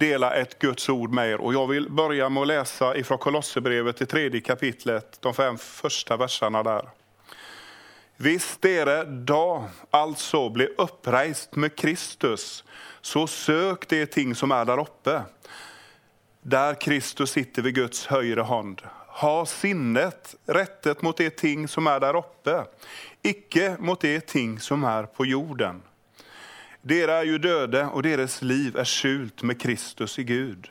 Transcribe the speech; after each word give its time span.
dela 0.00 0.34
ett 0.34 0.58
Guds 0.58 0.88
ord 0.88 1.10
med 1.10 1.30
er. 1.30 1.40
Och 1.40 1.54
jag 1.54 1.66
vill 1.66 1.90
börja 1.90 2.28
med 2.28 2.40
att 2.40 2.46
läsa 2.46 2.96
ifrån 2.96 3.18
Kolosserbrevet, 3.18 4.00
i 4.00 4.06
tredje 4.06 4.40
kapitlet, 4.40 5.18
de 5.20 5.34
fem 5.34 5.58
första 5.58 6.16
verserna 6.16 6.62
där. 6.62 6.88
Visst 8.16 8.62
dere 8.62 9.04
då 9.04 9.64
alltså 9.90 10.48
bli 10.48 10.66
upprejst 10.78 11.56
med 11.56 11.76
Kristus, 11.76 12.64
så 13.00 13.26
sök 13.26 13.88
det 13.88 14.06
ting 14.06 14.34
som 14.34 14.52
är 14.52 14.64
där 14.64 14.80
uppe, 14.80 15.22
där 16.42 16.74
Kristus 16.74 17.30
sitter 17.30 17.62
vid 17.62 17.74
Guds 17.74 18.06
högra 18.06 18.44
hand. 18.44 18.82
Ha 19.06 19.46
sinnet 19.46 20.34
rättet 20.46 21.02
mot 21.02 21.16
det 21.16 21.30
ting 21.30 21.68
som 21.68 21.86
är 21.86 22.00
där 22.00 22.16
uppe, 22.16 22.64
icke 23.22 23.76
mot 23.78 24.00
det 24.00 24.20
ting 24.20 24.60
som 24.60 24.84
är 24.84 25.02
på 25.02 25.26
jorden. 25.26 25.82
Dera 26.82 27.14
är 27.14 27.24
ju 27.24 27.38
döde 27.38 27.84
och 27.84 28.02
deras 28.02 28.42
liv 28.42 28.76
är 28.76 28.84
skjult 28.84 29.42
med 29.42 29.60
Kristus 29.60 30.18
i 30.18 30.24
Gud. 30.24 30.70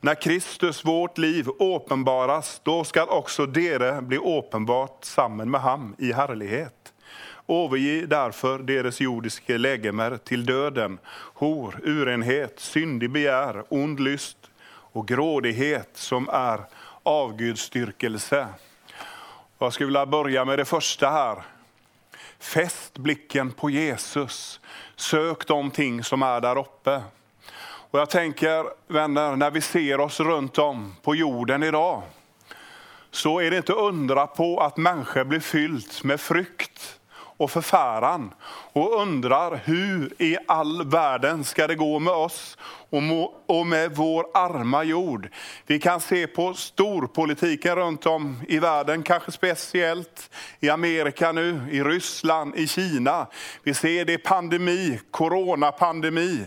När 0.00 0.14
Kristus, 0.14 0.84
vårt 0.84 1.18
liv, 1.18 1.48
åpenbaras, 1.58 2.60
då 2.64 2.84
skall 2.84 3.08
också 3.08 3.46
dere 3.46 4.02
bli 4.02 4.18
åpenbart 4.18 5.04
samman 5.04 5.50
med 5.50 5.60
ham 5.60 5.94
i 5.98 6.12
härlighet. 6.12 6.92
Överge 7.48 8.06
därför 8.06 8.58
deras 8.58 9.00
jordiska 9.00 9.58
lägemer 9.58 10.16
till 10.16 10.46
döden, 10.46 10.98
hor, 11.34 11.80
urenhet, 11.84 12.60
syndig 12.60 13.10
begär, 13.10 13.64
ond 13.68 14.00
lyst 14.00 14.38
och 14.68 15.08
grådighet 15.08 15.90
som 15.94 16.28
är 16.28 16.60
avgudstyrkelse. 17.02 18.46
Jag 19.58 19.72
skulle 19.72 19.86
vilja 19.86 20.06
börja 20.06 20.44
med 20.44 20.58
det 20.58 20.64
första 20.64 21.10
här. 21.10 21.42
Fäst 22.38 22.98
blicken 22.98 23.50
på 23.50 23.70
Jesus. 23.70 24.60
Sök 24.96 25.46
de 25.46 25.70
ting 25.70 26.04
som 26.04 26.22
är 26.22 26.40
där 26.40 26.58
uppe. 26.58 27.02
Och 27.90 27.98
jag 28.00 28.10
tänker, 28.10 28.92
vänner, 28.92 29.36
när 29.36 29.50
vi 29.50 29.60
ser 29.60 30.00
oss 30.00 30.20
runt 30.20 30.58
om 30.58 30.96
på 31.02 31.14
jorden 31.14 31.62
idag, 31.62 32.02
så 33.10 33.40
är 33.40 33.50
det 33.50 33.56
inte 33.56 33.72
undra 33.72 34.26
på 34.26 34.60
att 34.60 34.76
människor 34.76 35.24
blir 35.24 35.40
fyllt 35.40 36.04
med 36.04 36.20
frykt 36.20 36.98
och 37.36 37.50
förfäran 37.50 38.34
och 38.72 39.02
undrar 39.02 39.60
hur 39.64 40.22
i 40.22 40.36
all 40.48 40.86
världen 40.86 41.44
ska 41.44 41.66
det 41.66 41.74
gå 41.74 41.98
med 41.98 42.12
oss 42.12 42.58
och 43.46 43.66
med 43.66 43.96
vår 43.96 44.26
arma 44.34 44.84
jord. 44.84 45.28
Vi 45.66 45.78
kan 45.78 46.00
se 46.00 46.26
på 46.26 46.54
storpolitiken 46.54 47.76
runt 47.76 48.06
om 48.06 48.42
i 48.48 48.58
världen, 48.58 49.02
kanske 49.02 49.32
speciellt 49.32 50.30
i 50.60 50.70
Amerika 50.70 51.32
nu, 51.32 51.60
i 51.70 51.82
Ryssland, 51.82 52.56
i 52.56 52.66
Kina. 52.66 53.26
Vi 53.62 53.74
ser 53.74 54.04
det 54.04 54.18
pandemi, 54.18 55.00
coronapandemi. 55.10 56.46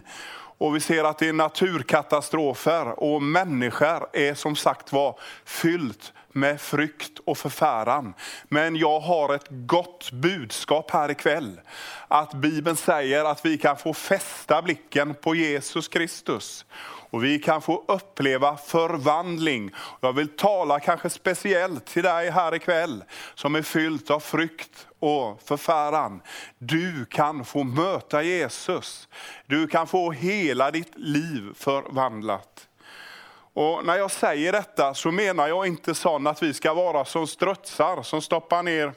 Och 0.57 0.75
vi 0.75 0.79
ser 0.79 1.03
att 1.03 1.17
det 1.17 1.27
är 1.27 1.33
naturkatastrofer 1.33 2.99
och 2.99 3.23
människor 3.23 4.07
är 4.13 4.33
som 4.33 4.55
sagt 4.55 4.93
var 4.93 5.19
fyllt 5.45 6.13
med 6.33 6.61
frykt 6.61 7.19
och 7.25 7.37
förfäran. 7.37 8.13
Men 8.47 8.75
jag 8.75 8.99
har 8.99 9.35
ett 9.35 9.47
gott 9.49 10.11
budskap 10.11 10.91
här 10.91 11.11
ikväll. 11.11 11.61
Att 12.07 12.33
Bibeln 12.33 12.75
säger 12.75 13.25
att 13.25 13.45
vi 13.45 13.57
kan 13.57 13.77
få 13.77 13.93
fästa 13.93 14.61
blicken 14.61 15.13
på 15.13 15.35
Jesus 15.35 15.87
Kristus. 15.87 16.65
Och 17.11 17.23
vi 17.23 17.39
kan 17.39 17.61
få 17.61 17.83
uppleva 17.87 18.57
förvandling. 18.57 19.71
Jag 20.01 20.13
vill 20.13 20.27
tala 20.27 20.79
kanske 20.79 21.09
speciellt 21.09 21.85
till 21.85 22.03
dig 22.03 22.29
här 22.29 22.55
ikväll 22.55 23.03
som 23.35 23.55
är 23.55 23.61
fyllt 23.61 24.09
av 24.09 24.19
frykt 24.19 24.87
och 24.99 25.41
förfäran. 25.45 26.21
Du 26.57 27.05
kan 27.05 27.45
få 27.45 27.63
möta 27.63 28.23
Jesus. 28.23 29.07
Du 29.45 29.67
kan 29.67 29.87
få 29.87 30.11
hela 30.11 30.71
ditt 30.71 30.93
liv 30.95 31.53
förvandlat. 31.55 32.68
Och 33.53 33.85
när 33.85 33.97
jag 33.97 34.11
säger 34.11 34.51
detta 34.51 34.93
så 34.93 35.11
menar 35.11 35.47
jag 35.47 35.67
inte 35.67 35.95
sån 35.95 36.27
att 36.27 36.43
vi 36.43 36.53
ska 36.53 36.73
vara 36.73 37.05
som 37.05 37.27
strutsar 37.27 38.03
som 38.03 38.21
stoppar 38.21 38.63
ner 38.63 38.93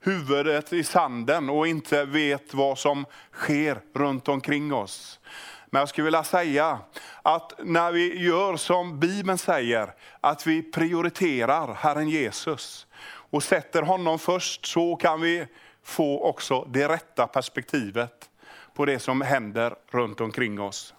huvudet 0.00 0.72
i 0.72 0.84
sanden 0.84 1.50
och 1.50 1.66
inte 1.66 2.04
vet 2.04 2.54
vad 2.54 2.78
som 2.78 3.06
sker 3.32 3.80
runt 3.94 4.28
omkring 4.28 4.74
oss. 4.74 5.20
Men 5.66 5.80
jag 5.80 5.88
skulle 5.88 6.04
vilja 6.04 6.24
säga 6.24 6.78
att 7.22 7.52
när 7.58 7.92
vi 7.92 8.24
gör 8.24 8.56
som 8.56 9.00
Bibeln 9.00 9.38
säger, 9.38 9.94
att 10.20 10.46
vi 10.46 10.62
prioriterar 10.62 11.74
Herren 11.74 12.08
Jesus 12.08 12.86
och 13.30 13.42
sätter 13.42 13.82
honom 13.82 14.18
först, 14.18 14.66
så 14.66 14.96
kan 14.96 15.20
vi 15.20 15.46
få 15.82 16.22
också 16.22 16.68
det 16.70 16.88
rätta 16.88 17.26
perspektivet 17.26 18.30
på 18.74 18.84
det 18.84 18.98
som 18.98 19.20
händer 19.20 19.74
runt 19.90 20.20
omkring 20.20 20.60
oss. 20.60 20.94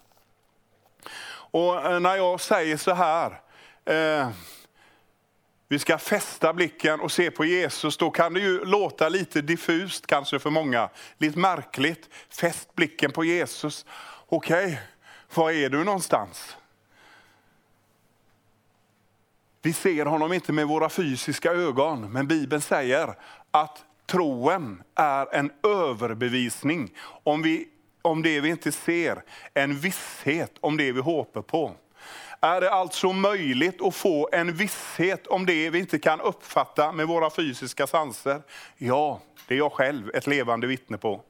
Och 1.56 1.86
eh, 1.86 2.00
när 2.00 2.16
jag 2.16 2.40
säger 2.40 2.76
så 2.76 2.94
här, 2.94 3.40
eh, 3.84 4.28
vi 5.68 5.78
ska 5.78 5.98
fästa 5.98 6.52
blicken 6.52 7.00
och 7.00 7.12
se 7.12 7.30
på 7.30 7.44
Jesus, 7.44 7.96
då 7.96 8.10
kan 8.10 8.34
det 8.34 8.40
ju 8.40 8.64
låta 8.64 9.08
lite 9.08 9.42
diffust 9.42 10.06
kanske 10.06 10.38
för 10.38 10.50
många, 10.50 10.88
lite 11.18 11.38
märkligt. 11.38 12.08
Fäst 12.28 12.74
blicken 12.74 13.12
på 13.12 13.24
Jesus. 13.24 13.86
Okej, 14.26 14.66
okay, 14.66 14.76
var 15.34 15.50
är 15.50 15.70
du 15.70 15.84
någonstans? 15.84 16.56
Vi 19.62 19.72
ser 19.72 20.06
honom 20.06 20.32
inte 20.32 20.52
med 20.52 20.66
våra 20.66 20.88
fysiska 20.88 21.52
ögon, 21.52 22.12
men 22.12 22.26
Bibeln 22.26 22.62
säger 22.62 23.14
att 23.50 23.84
troen 24.06 24.82
är 24.94 25.34
en 25.34 25.52
överbevisning. 25.62 26.94
Om 27.22 27.42
vi 27.42 27.68
om 28.06 28.22
det 28.22 28.40
vi 28.40 28.48
inte 28.48 28.72
ser, 28.72 29.22
en 29.54 29.78
visshet 29.78 30.52
om 30.60 30.76
det 30.76 30.92
vi 30.92 31.00
hoppas 31.00 31.46
på. 31.46 31.72
Är 32.40 32.60
det 32.60 32.70
alltså 32.70 33.12
möjligt 33.12 33.82
att 33.82 33.94
få 33.94 34.28
en 34.32 34.52
visshet 34.52 35.26
om 35.26 35.46
det 35.46 35.70
vi 35.70 35.78
inte 35.78 35.98
kan 35.98 36.20
uppfatta 36.20 36.92
med 36.92 37.06
våra 37.06 37.30
fysiska 37.30 37.86
sanser? 37.86 38.42
Ja, 38.76 39.20
det 39.48 39.54
är 39.54 39.58
jag 39.58 39.72
själv 39.72 40.10
ett 40.14 40.26
levande 40.26 40.66
vittne 40.66 40.98
på. 40.98 41.22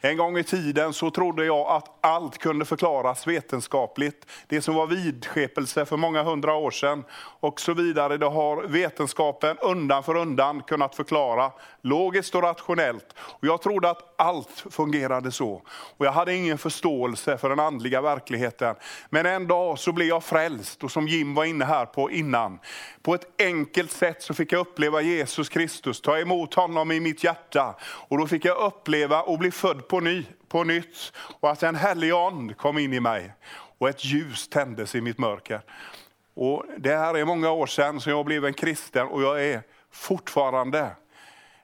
En 0.00 0.16
gång 0.16 0.38
i 0.38 0.44
tiden 0.44 0.92
så 0.92 1.10
trodde 1.10 1.44
jag 1.44 1.66
att 1.66 1.98
allt 2.00 2.38
kunde 2.38 2.64
förklaras 2.64 3.26
vetenskapligt. 3.26 4.26
Det 4.46 4.62
som 4.62 4.74
var 4.74 4.86
vidskepelse 4.86 5.86
för 5.86 5.96
många 5.96 6.22
hundra 6.22 6.54
år 6.54 6.70
sedan 6.70 7.04
och 7.40 7.60
så 7.60 7.74
vidare, 7.74 8.16
det 8.16 8.26
har 8.26 8.62
vetenskapen 8.62 9.56
undan 9.58 10.02
för 10.02 10.16
undan 10.16 10.62
kunnat 10.62 10.94
förklara 10.94 11.52
logiskt 11.82 12.34
och 12.34 12.42
rationellt. 12.42 13.14
Och 13.18 13.46
jag 13.46 13.62
trodde 13.62 13.90
att 13.90 14.14
allt 14.18 14.64
fungerade 14.70 15.32
så. 15.32 15.62
Och 15.68 16.06
jag 16.06 16.12
hade 16.12 16.34
ingen 16.34 16.58
förståelse 16.58 17.38
för 17.38 17.48
den 17.48 17.60
andliga 17.60 18.00
verkligheten. 18.00 18.74
Men 19.10 19.26
en 19.26 19.46
dag 19.46 19.78
så 19.78 19.92
blev 19.92 20.08
jag 20.08 20.24
frälst 20.24 20.84
och 20.84 20.90
som 20.90 21.08
Jim 21.08 21.34
var 21.34 21.44
inne 21.44 21.64
här 21.64 21.86
på 21.86 22.10
innan, 22.10 22.58
på 23.02 23.14
ett 23.14 23.26
enkelt 23.38 23.90
sätt 23.90 24.22
så 24.22 24.34
fick 24.34 24.52
jag 24.52 24.60
uppleva 24.60 25.00
Jesus 25.00 25.48
Kristus, 25.48 26.00
ta 26.00 26.18
emot 26.18 26.54
honom 26.54 26.92
i 26.92 27.00
mitt 27.00 27.24
hjärta. 27.24 27.74
Och 27.82 28.18
då 28.18 28.26
fick 28.26 28.44
jag 28.44 28.58
uppleva 28.58 29.22
och 29.22 29.38
bli 29.38 29.50
född 29.56 29.88
på, 29.88 30.00
ny, 30.00 30.26
på 30.48 30.64
nytt 30.64 31.12
och 31.16 31.50
att 31.50 31.62
en 31.62 31.76
helig 31.76 32.10
and 32.10 32.56
kom 32.56 32.78
in 32.78 32.92
i 32.92 33.00
mig 33.00 33.32
och 33.78 33.88
ett 33.88 34.04
ljus 34.04 34.48
tändes 34.48 34.94
i 34.94 35.00
mitt 35.00 35.18
mörker. 35.18 35.60
Och 36.34 36.64
det 36.78 36.96
här 36.96 37.16
är 37.16 37.24
många 37.24 37.50
år 37.50 37.66
sedan 37.66 38.00
som 38.00 38.12
jag 38.12 38.24
blev 38.24 38.44
en 38.44 38.54
kristen 38.54 39.06
och 39.06 39.22
jag 39.22 39.44
är 39.44 39.62
fortfarande 39.90 40.90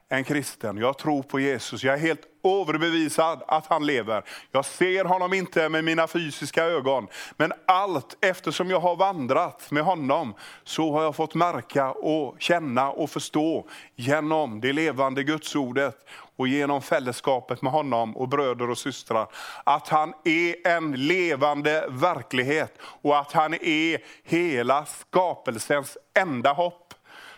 en 0.09 0.23
kristen. 0.23 0.77
Jag 0.77 0.97
tror 0.97 1.23
på 1.23 1.39
Jesus. 1.39 1.83
Jag 1.83 1.93
är 1.93 1.99
helt 1.99 2.21
överbevisad 2.43 3.43
att 3.47 3.67
han 3.67 3.85
lever. 3.85 4.23
Jag 4.51 4.65
ser 4.65 5.05
honom 5.05 5.33
inte 5.33 5.69
med 5.69 5.83
mina 5.83 6.07
fysiska 6.07 6.63
ögon, 6.63 7.07
men 7.37 7.53
allt 7.65 8.17
eftersom 8.21 8.69
jag 8.69 8.79
har 8.79 8.95
vandrat 8.95 9.71
med 9.71 9.83
honom, 9.83 10.33
så 10.63 10.91
har 10.91 11.03
jag 11.03 11.15
fått 11.15 11.35
märka 11.35 11.91
och 11.91 12.35
känna 12.39 12.91
och 12.91 13.09
förstå 13.09 13.67
genom 13.95 14.61
det 14.61 14.73
levande 14.73 15.23
gudsordet 15.23 15.97
och 16.35 16.47
genom 16.47 16.81
fällskapet 16.81 17.61
med 17.61 17.71
honom 17.71 18.17
och 18.17 18.27
bröder 18.29 18.69
och 18.69 18.77
systrar, 18.77 19.27
att 19.63 19.87
han 19.87 20.13
är 20.23 20.67
en 20.67 20.91
levande 20.91 21.85
verklighet 21.89 22.77
och 22.81 23.19
att 23.19 23.31
han 23.31 23.53
är 23.53 24.03
hela 24.23 24.85
skapelsens 24.85 25.97
enda 26.13 26.53
hopp 26.53 26.82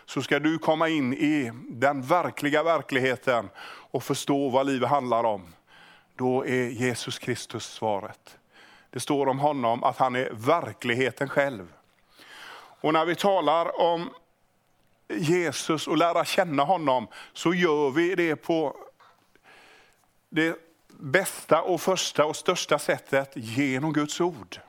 så 0.06 0.22
ska 0.22 0.38
du 0.38 0.58
komma 0.58 0.88
in 0.88 1.14
i 1.14 1.52
den 1.68 2.02
verkliga 2.02 2.62
verkligheten 2.62 3.50
och 3.90 4.02
förstå 4.02 4.48
vad 4.48 4.66
livet 4.66 4.88
handlar 4.88 5.24
om. 5.24 5.54
Då 6.16 6.46
är 6.46 6.68
Jesus 6.68 7.18
Kristus 7.18 7.64
svaret. 7.64 8.38
Det 8.90 9.00
står 9.00 9.28
om 9.28 9.38
honom 9.38 9.84
att 9.84 9.96
han 9.96 10.16
är 10.16 10.30
verkligheten 10.32 11.28
själv. 11.28 11.72
Och 12.80 12.92
när 12.92 13.04
vi 13.04 13.14
talar 13.14 13.80
om 13.80 14.10
Jesus 15.08 15.88
och 15.88 15.96
lära 15.96 16.24
känna 16.24 16.62
honom 16.62 17.08
så 17.32 17.54
gör 17.54 17.90
vi 17.90 18.14
det 18.14 18.36
på 18.36 18.76
det 20.28 20.56
bästa 20.88 21.62
och 21.62 21.80
första 21.80 22.24
och 22.24 22.36
största 22.36 22.78
sättet 22.78 23.32
genom 23.34 23.92
Guds 23.92 24.20
ord. 24.20 24.60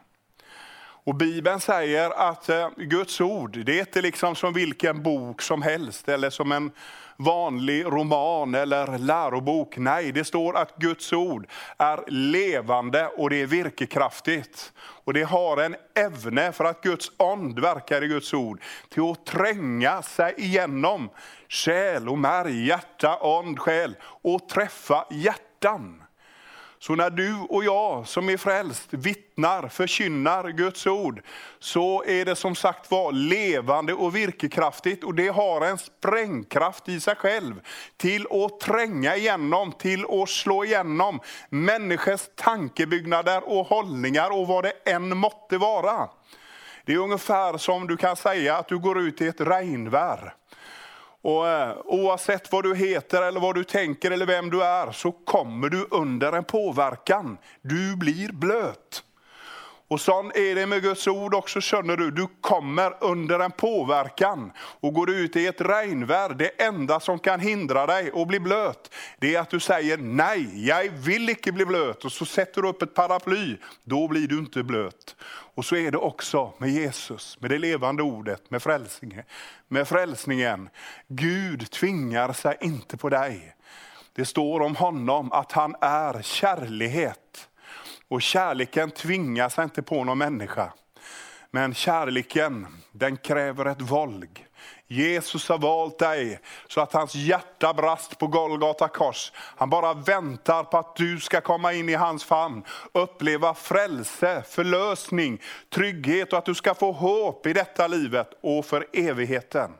Och 1.08 1.16
Bibeln 1.16 1.60
säger 1.60 2.10
att 2.10 2.50
eh, 2.50 2.70
Guds 2.78 3.22
ord, 3.22 3.58
det 3.66 3.76
är 3.76 3.80
inte 3.80 4.02
liksom 4.02 4.36
som 4.36 4.54
vilken 4.54 5.04
bok 5.04 5.42
som 5.42 5.62
helst 5.62 6.10
eller 6.10 6.30
som 6.30 6.52
en 6.52 6.72
vanlig 7.18 7.86
roman 7.86 8.56
eller 8.56 8.98
lärobok. 8.98 9.78
Nej, 9.78 10.12
det 10.12 10.24
står 10.24 10.58
att 10.58 10.78
Guds 10.78 11.14
ord 11.14 11.48
är 11.78 12.04
levande 12.08 13.08
och 13.08 13.30
det 13.30 13.42
är 13.42 13.46
virkekraftigt. 13.46 14.74
Och 14.78 15.14
det 15.14 15.24
har 15.24 15.58
en 15.58 15.76
ävne 15.96 16.52
för 16.52 16.66
att 16.66 16.82
Guds 16.82 17.12
ond 17.18 17.60
verkar 17.60 18.04
i 18.04 18.08
Guds 18.08 18.34
ord 18.34 18.62
till 18.90 19.12
att 19.12 19.26
tränga 19.26 20.02
sig 20.02 20.34
igenom 20.38 21.10
själ 21.50 22.10
och 22.10 22.18
märg, 22.18 22.66
hjärta, 22.66 23.18
ond, 23.22 23.60
själ 23.60 23.96
och 24.04 24.50
träffa 24.50 25.06
hjärtan. 25.12 26.04
Så 26.80 26.96
när 26.96 27.10
du 27.10 27.36
och 27.50 27.64
jag 27.64 28.08
som 28.08 28.30
är 28.30 28.38
frälst 28.38 28.88
vittnar, 28.90 29.68
förkynnar 29.68 30.50
Guds 30.50 30.88
ord, 30.88 31.22
så 31.60 32.04
är 32.04 32.26
det 32.26 32.36
som 32.36 32.56
sagt 32.56 32.92
var 32.92 33.12
levande 33.12 33.94
och 33.94 34.16
virkekraftigt 34.16 35.04
och 35.04 35.16
det 35.16 35.28
har 35.28 35.62
en 35.62 35.78
sprängkraft 35.78 36.90
i 36.90 37.00
sig 37.00 37.16
själv 37.16 37.62
till 37.98 38.28
att 38.32 38.60
tränga 38.60 39.16
igenom, 39.16 39.72
till 39.72 40.06
att 40.10 40.30
slå 40.30 40.66
igenom 40.66 41.20
människors 41.50 42.22
tankebyggnader 42.36 43.50
och 43.50 43.68
hållningar 43.68 44.30
och 44.30 44.48
vad 44.48 44.64
det 44.64 44.74
än 44.92 45.18
måtte 45.18 45.58
vara. 45.58 46.10
Det 46.86 46.94
är 46.94 46.98
ungefär 46.98 47.58
som 47.58 47.88
du 47.88 47.98
kan 47.98 48.16
säga 48.16 48.58
att 48.58 48.68
du 48.68 48.80
går 48.80 49.00
ut 49.00 49.22
i 49.22 49.28
ett 49.28 49.42
regnvär. 49.42 50.34
Och 51.24 51.48
eh, 51.48 51.78
oavsett 51.86 52.52
vad 52.52 52.64
du 52.64 52.76
heter, 52.76 53.22
eller 53.22 53.40
vad 53.40 53.56
du 53.56 53.64
tänker 53.64 54.12
eller 54.12 54.26
vem 54.26 54.50
du 54.50 54.64
är, 54.64 54.92
så 54.92 55.12
kommer 55.12 55.70
du 55.70 55.88
under 55.92 56.34
en 56.34 56.44
påverkan. 56.44 57.38
Du 57.62 57.96
blir 57.96 58.32
blöt. 58.32 59.04
Och 59.90 60.02
så 60.02 60.32
är 60.36 60.56
det 60.56 60.66
med 60.66 60.82
Guds 60.82 61.08
ord 61.08 61.34
också, 61.34 61.62
känner 61.62 61.98
du. 61.98 62.12
Du 62.12 62.28
kommer 62.42 63.04
under 63.04 63.40
en 63.40 63.52
påverkan 63.52 64.52
och 64.58 64.94
går 64.94 65.06
du 65.06 65.16
ut 65.16 65.36
i 65.36 65.48
ett 65.48 65.62
regnvärd, 65.62 66.38
Det 66.38 66.62
enda 66.62 67.00
som 67.00 67.20
kan 67.20 67.40
hindra 67.40 67.86
dig 67.86 68.12
att 68.14 68.28
bli 68.28 68.40
blöt, 68.40 68.94
det 69.20 69.36
är 69.36 69.40
att 69.40 69.50
du 69.50 69.60
säger 69.60 69.98
nej, 69.98 70.68
jag 70.68 70.90
vill 70.90 71.30
inte 71.30 71.52
bli 71.52 71.66
blöt. 71.66 72.06
Och 72.06 72.12
så 72.12 72.26
sätter 72.26 72.62
du 72.62 72.68
upp 72.68 72.82
ett 72.82 72.94
paraply, 72.94 73.58
då 73.84 74.08
blir 74.08 74.28
du 74.28 74.40
inte 74.40 74.64
blöt. 74.64 75.16
Och 75.56 75.66
så 75.66 75.76
är 75.76 75.92
det 75.92 75.98
också 75.98 76.54
med 76.58 76.70
Jesus, 76.70 77.38
med 77.40 77.52
det 77.52 77.58
levande 77.58 78.04
ordet, 78.04 78.52
med 78.52 78.64
frälsningen. 78.64 79.24
Med 79.68 79.88
frälsningen. 79.88 80.70
Gud 81.08 81.72
tvingar 81.72 82.34
sig 82.34 82.58
inte 82.62 82.98
på 82.98 83.10
dig. 83.10 83.56
Det 84.14 84.26
står 84.26 84.60
om 84.60 84.76
honom 84.76 85.32
att 85.32 85.52
han 85.52 85.76
är 85.82 86.22
kärlighet. 86.22 87.50
Och 88.10 88.22
kärleken 88.22 88.92
tvingar 88.92 89.50
sig 89.50 89.64
inte 89.64 89.82
på 89.82 90.04
någon 90.04 90.18
människa. 90.18 90.74
Men 91.52 91.74
kärleken, 91.74 92.68
den 92.92 93.18
kräver 93.18 93.66
ett 93.66 93.82
våld. 93.82 94.40
Jesus 94.88 95.50
har 95.50 95.58
valt 95.58 96.00
dig 96.00 96.40
så 96.68 96.82
att 96.82 96.94
hans 96.94 97.16
hjärta 97.16 97.74
brast 97.74 98.20
på 98.20 98.28
Golgata 98.28 98.88
kors. 98.88 99.32
Han 99.36 99.70
bara 99.70 99.94
väntar 99.94 100.64
på 100.64 100.78
att 100.78 100.96
du 100.96 101.20
ska 101.20 101.42
komma 101.42 101.74
in 101.74 101.90
i 101.90 101.94
hans 101.94 102.24
famn, 102.24 102.64
uppleva 102.92 103.54
frälse, 103.54 104.44
förlösning, 104.48 105.42
trygghet 105.74 106.34
och 106.34 106.40
att 106.40 106.46
du 106.46 106.56
ska 106.56 106.74
få 106.74 106.92
hopp 106.92 107.46
i 107.48 107.54
detta 107.54 107.88
livet 107.88 108.30
och 108.42 108.66
för 108.66 108.88
evigheten. 108.94 109.72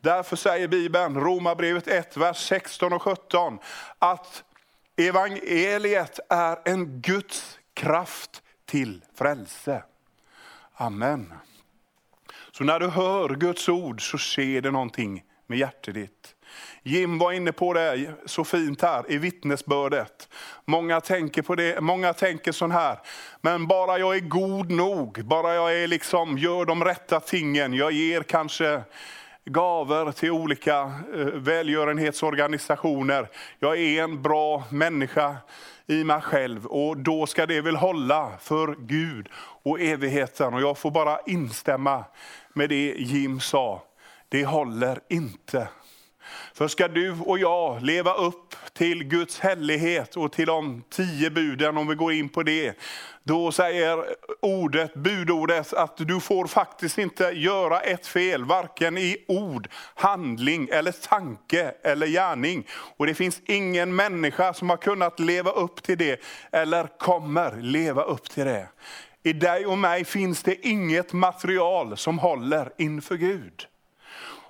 Därför 0.00 0.36
säger 0.36 0.68
Bibeln, 0.68 1.20
Romarbrevet 1.20 1.88
1, 1.88 2.16
vers 2.16 2.48
16 2.48 2.92
och 2.92 3.02
17, 3.02 3.58
att 3.98 4.44
evangeliet 4.96 6.20
är 6.28 6.58
en 6.64 7.00
Guds 7.00 7.58
kraft 7.74 8.42
till 8.66 9.04
frälse. 9.14 9.84
Amen. 10.74 11.32
Så 12.52 12.64
när 12.64 12.80
du 12.80 12.88
hör 12.88 13.28
Guds 13.28 13.68
ord 13.68 14.10
så 14.10 14.18
sker 14.18 14.60
det 14.60 14.70
någonting 14.70 15.24
med 15.46 15.58
hjärtat 15.58 15.94
ditt. 15.94 16.34
Jim 16.82 17.18
var 17.18 17.32
inne 17.32 17.52
på 17.52 17.72
det 17.72 18.14
så 18.26 18.44
fint 18.44 18.82
här 18.82 19.12
i 19.12 19.18
vittnesbördet. 19.18 20.28
Många 20.64 21.00
tänker 21.00 21.42
på 21.42 21.54
det, 21.54 21.80
många 21.80 22.12
tänker 22.12 22.52
så 22.52 22.68
här, 22.68 22.98
men 23.40 23.66
bara 23.66 23.98
jag 23.98 24.16
är 24.16 24.20
god 24.20 24.70
nog, 24.70 25.24
bara 25.24 25.54
jag 25.54 25.82
är 25.82 25.86
liksom, 25.88 26.38
gör 26.38 26.64
de 26.64 26.84
rätta 26.84 27.20
tingen, 27.20 27.74
jag 27.74 27.92
ger 27.92 28.22
kanske 28.22 28.82
gaver 29.44 30.12
till 30.12 30.30
olika 30.30 30.92
eh, 31.14 31.24
välgörenhetsorganisationer. 31.24 33.28
Jag 33.58 33.78
är 33.78 34.02
en 34.02 34.22
bra 34.22 34.64
människa 34.70 35.36
i 35.86 36.04
mig 36.04 36.20
själv 36.20 36.66
och 36.66 36.96
då 36.96 37.26
ska 37.26 37.46
det 37.46 37.60
väl 37.60 37.76
hålla 37.76 38.32
för 38.40 38.76
Gud 38.78 39.28
och 39.62 39.80
evigheten. 39.80 40.54
Och 40.54 40.60
jag 40.60 40.78
får 40.78 40.90
bara 40.90 41.18
instämma 41.26 42.04
med 42.52 42.68
det 42.68 42.94
Jim 42.98 43.40
sa. 43.40 43.82
Det 44.28 44.44
håller 44.44 45.00
inte. 45.08 45.68
För 46.54 46.68
ska 46.68 46.88
du 46.88 47.16
och 47.20 47.38
jag 47.38 47.82
leva 47.82 48.14
upp 48.14 48.56
till 48.72 49.04
Guds 49.04 49.40
hellighet 49.40 50.16
och 50.16 50.32
till 50.32 50.46
de 50.46 50.82
tio 50.90 51.30
buden, 51.30 51.76
om 51.76 51.88
vi 51.88 51.94
går 51.94 52.12
in 52.12 52.28
på 52.28 52.42
det, 52.42 52.78
då 53.22 53.52
säger 53.52 54.04
ordet, 54.40 54.94
budordet 54.94 55.72
att 55.72 55.96
du 55.96 56.20
får 56.20 56.46
faktiskt 56.46 56.98
inte 56.98 57.24
göra 57.24 57.80
ett 57.80 58.06
fel, 58.06 58.44
varken 58.44 58.98
i 58.98 59.24
ord, 59.28 59.68
handling, 59.94 60.68
eller 60.72 60.92
tanke 60.92 61.74
eller 61.82 62.06
gärning. 62.06 62.66
Och 62.96 63.06
det 63.06 63.14
finns 63.14 63.40
ingen 63.46 63.96
människa 63.96 64.54
som 64.54 64.70
har 64.70 64.76
kunnat 64.76 65.20
leva 65.20 65.50
upp 65.50 65.82
till 65.82 65.98
det, 65.98 66.20
eller 66.52 66.98
kommer 66.98 67.56
leva 67.56 68.02
upp 68.02 68.30
till 68.30 68.44
det. 68.44 68.68
I 69.22 69.32
dig 69.32 69.66
och 69.66 69.78
mig 69.78 70.04
finns 70.04 70.42
det 70.42 70.66
inget 70.66 71.12
material 71.12 71.96
som 71.96 72.18
håller 72.18 72.72
inför 72.78 73.16
Gud. 73.16 73.66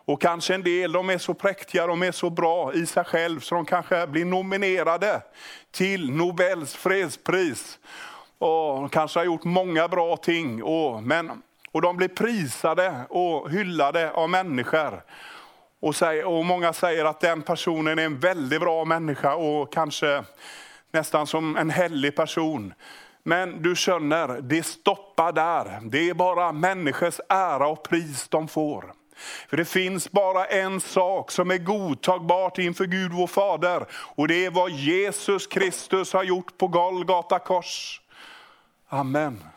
Och 0.06 0.20
kanske 0.20 0.54
en 0.54 0.62
del 0.62 0.92
de 0.92 1.10
är 1.10 1.18
så 1.18 1.34
präktiga, 1.34 1.86
de 1.86 2.02
är 2.02 2.12
så 2.12 2.30
bra 2.30 2.72
i 2.74 2.86
sig 2.86 3.04
själv 3.04 3.40
så 3.40 3.54
de 3.54 3.64
kanske 3.64 4.06
blir 4.06 4.24
nominerade 4.24 5.22
till 5.70 6.10
Nobels 6.10 6.74
fredspris. 6.74 7.78
Och 8.38 8.74
de 8.74 8.88
kanske 8.88 9.18
har 9.18 9.24
gjort 9.24 9.44
många 9.44 9.88
bra 9.88 10.16
ting, 10.16 10.62
och, 10.62 11.02
men, 11.02 11.42
och 11.72 11.82
de 11.82 11.96
blir 11.96 12.08
prisade 12.08 12.94
och 13.08 13.50
hyllade 13.50 14.10
av 14.10 14.30
människor. 14.30 15.02
Och, 15.80 15.96
säger, 15.96 16.24
och 16.24 16.44
många 16.44 16.72
säger 16.72 17.04
att 17.04 17.20
den 17.20 17.42
personen 17.42 17.98
är 17.98 18.04
en 18.04 18.18
väldigt 18.18 18.60
bra 18.60 18.84
människa 18.84 19.34
och 19.34 19.72
kanske 19.72 20.24
nästan 20.92 21.26
som 21.26 21.56
en 21.56 21.70
helig 21.70 22.16
person. 22.16 22.74
Men 23.22 23.62
du 23.62 23.76
känner, 23.76 24.40
det 24.40 24.62
stoppar 24.62 25.32
där. 25.32 25.80
Det 25.82 26.10
är 26.10 26.14
bara 26.14 26.52
människors 26.52 27.20
ära 27.28 27.68
och 27.68 27.82
pris 27.82 28.28
de 28.28 28.48
får. 28.48 28.92
För 29.48 29.56
det 29.56 29.64
finns 29.64 30.12
bara 30.12 30.44
en 30.44 30.80
sak 30.80 31.30
som 31.30 31.50
är 31.50 31.58
godtagbart 31.58 32.58
inför 32.58 32.84
Gud 32.84 33.12
vår 33.12 33.26
Fader. 33.26 33.86
Och 33.92 34.28
det 34.28 34.44
är 34.44 34.50
vad 34.50 34.70
Jesus 34.70 35.46
Kristus 35.46 36.12
har 36.12 36.24
gjort 36.24 36.58
på 36.58 36.68
Golgata 36.68 37.38
kors. 37.38 38.00
Amen. 38.88 39.53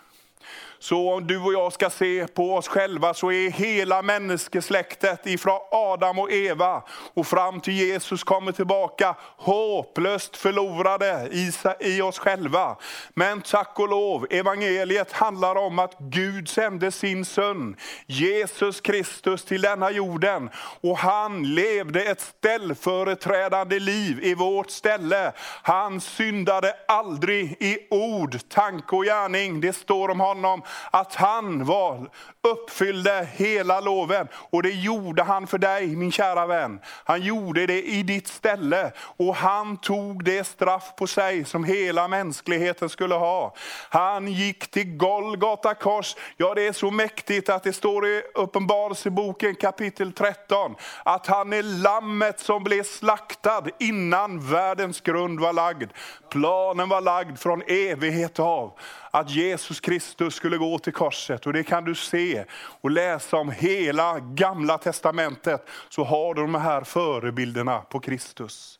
Så 0.87 1.13
om 1.13 1.27
du 1.27 1.37
och 1.39 1.53
jag 1.53 1.73
ska 1.73 1.89
se 1.89 2.27
på 2.27 2.55
oss 2.55 2.67
själva 2.67 3.13
så 3.13 3.31
är 3.31 3.49
hela 3.49 4.01
människosläktet 4.01 5.27
ifrån 5.27 5.59
Adam 5.71 6.19
och 6.19 6.31
Eva 6.31 6.83
och 7.13 7.27
fram 7.27 7.61
till 7.61 7.73
Jesus 7.73 8.23
kommer 8.23 8.51
tillbaka 8.51 9.15
hopplöst 9.21 10.37
förlorade 10.37 11.29
i, 11.31 11.51
i 11.79 12.01
oss 12.01 12.19
själva. 12.19 12.75
Men 13.13 13.41
tack 13.41 13.79
och 13.79 13.89
lov, 13.89 14.27
evangeliet 14.29 15.11
handlar 15.11 15.55
om 15.55 15.79
att 15.79 15.95
Gud 15.99 16.49
sände 16.49 16.91
sin 16.91 17.25
son 17.25 17.75
Jesus 18.05 18.81
Kristus 18.81 19.43
till 19.43 19.61
denna 19.61 19.91
jorden 19.91 20.49
och 20.81 20.97
han 20.97 21.55
levde 21.55 22.03
ett 22.03 22.21
ställföreträdande 22.21 23.79
liv 23.79 24.19
i 24.23 24.33
vårt 24.33 24.69
ställe. 24.69 25.31
Han 25.61 26.01
syndade 26.01 26.73
aldrig 26.87 27.57
i 27.59 27.87
ord, 27.89 28.37
tanke 28.49 28.95
och 28.95 29.03
gärning. 29.03 29.61
Det 29.61 29.73
står 29.73 30.09
om 30.09 30.19
honom 30.19 30.63
att 30.91 31.15
han 31.15 31.65
var, 31.65 32.09
uppfyllde 32.43 33.27
hela 33.33 33.79
loven. 33.79 34.27
Och 34.33 34.63
det 34.63 34.71
gjorde 34.71 35.23
han 35.23 35.47
för 35.47 35.57
dig 35.57 35.95
min 35.95 36.11
kära 36.11 36.45
vän. 36.45 36.79
Han 37.03 37.21
gjorde 37.21 37.65
det 37.65 37.83
i 37.83 38.03
ditt 38.03 38.27
ställe. 38.27 38.91
Och 38.97 39.35
han 39.35 39.77
tog 39.77 40.23
det 40.23 40.43
straff 40.43 40.95
på 40.97 41.07
sig 41.07 41.45
som 41.45 41.63
hela 41.63 42.07
mänskligheten 42.07 42.89
skulle 42.89 43.15
ha. 43.15 43.55
Han 43.89 44.27
gick 44.27 44.71
till 44.71 44.97
Golgata 44.97 45.73
kors. 45.73 46.15
Ja 46.37 46.53
det 46.53 46.67
är 46.67 46.73
så 46.73 46.91
mäktigt 46.91 47.49
att 47.49 47.63
det 47.63 47.73
står 47.73 48.07
i 48.07 48.23
Uppenbarelseboken 48.35 49.55
kapitel 49.55 50.13
13. 50.13 50.75
Att 51.05 51.27
han 51.27 51.53
är 51.53 51.63
lammet 51.63 52.39
som 52.39 52.63
blev 52.63 52.83
slaktad 52.83 53.63
innan 53.79 54.49
världens 54.49 55.01
grund 55.01 55.39
var 55.39 55.53
lagd. 55.53 55.91
Planen 56.29 56.89
var 56.89 57.01
lagd 57.01 57.39
från 57.39 57.61
evighet 57.67 58.39
av 58.39 58.73
att 59.19 59.29
Jesus 59.29 59.79
Kristus 59.79 60.35
skulle 60.35 60.57
gå 60.57 60.79
till 60.79 60.93
korset. 60.93 61.45
Och 61.45 61.53
det 61.53 61.63
kan 61.63 61.83
du 61.85 61.95
se 61.95 62.45
och 62.81 62.91
läsa 62.91 63.37
om 63.37 63.51
hela 63.51 64.19
gamla 64.19 64.77
testamentet. 64.77 65.67
Så 65.89 66.03
har 66.03 66.33
du 66.33 66.41
de 66.41 66.55
här 66.55 66.81
förebilderna 66.81 67.79
på 67.79 67.99
Kristus. 67.99 68.79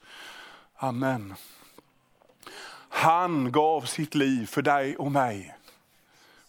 Amen. 0.76 1.36
Han 2.90 3.52
gav 3.52 3.82
sitt 3.82 4.16
liv 4.16 4.46
för 4.46 4.62
dig 4.62 4.98
och 4.98 5.12
mig 5.12 5.56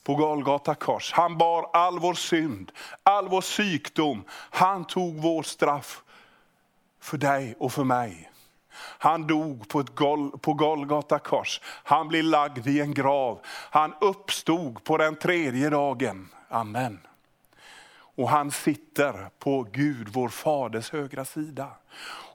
på 0.02 0.14
Golgata 0.14 0.74
kors. 0.74 1.12
Han 1.12 1.38
bar 1.38 1.70
all 1.72 1.98
vår 1.98 2.14
synd, 2.14 2.72
all 3.02 3.28
vår 3.28 3.42
sjukdom. 3.42 4.24
Han 4.30 4.84
tog 4.84 5.16
vår 5.16 5.42
straff 5.42 6.02
för 7.00 7.18
dig 7.18 7.54
och 7.58 7.72
för 7.72 7.84
mig. 7.84 8.30
Han 8.80 9.26
dog 9.26 9.68
på, 9.68 9.80
ett 9.80 9.94
gol, 9.94 10.38
på 10.38 10.54
Golgata 10.54 11.18
kors. 11.18 11.60
Han 11.64 12.08
blev 12.08 12.24
lagd 12.24 12.66
i 12.66 12.80
en 12.80 12.94
grav. 12.94 13.40
Han 13.70 13.94
uppstod 14.00 14.84
på 14.84 14.96
den 14.96 15.16
tredje 15.16 15.70
dagen. 15.70 16.28
Amen. 16.48 17.00
Och 18.18 18.28
han 18.28 18.50
sitter 18.50 19.30
på 19.38 19.66
Gud, 19.72 20.08
vår 20.08 20.28
faders 20.28 20.90
högra 20.90 21.24
sida. 21.24 21.70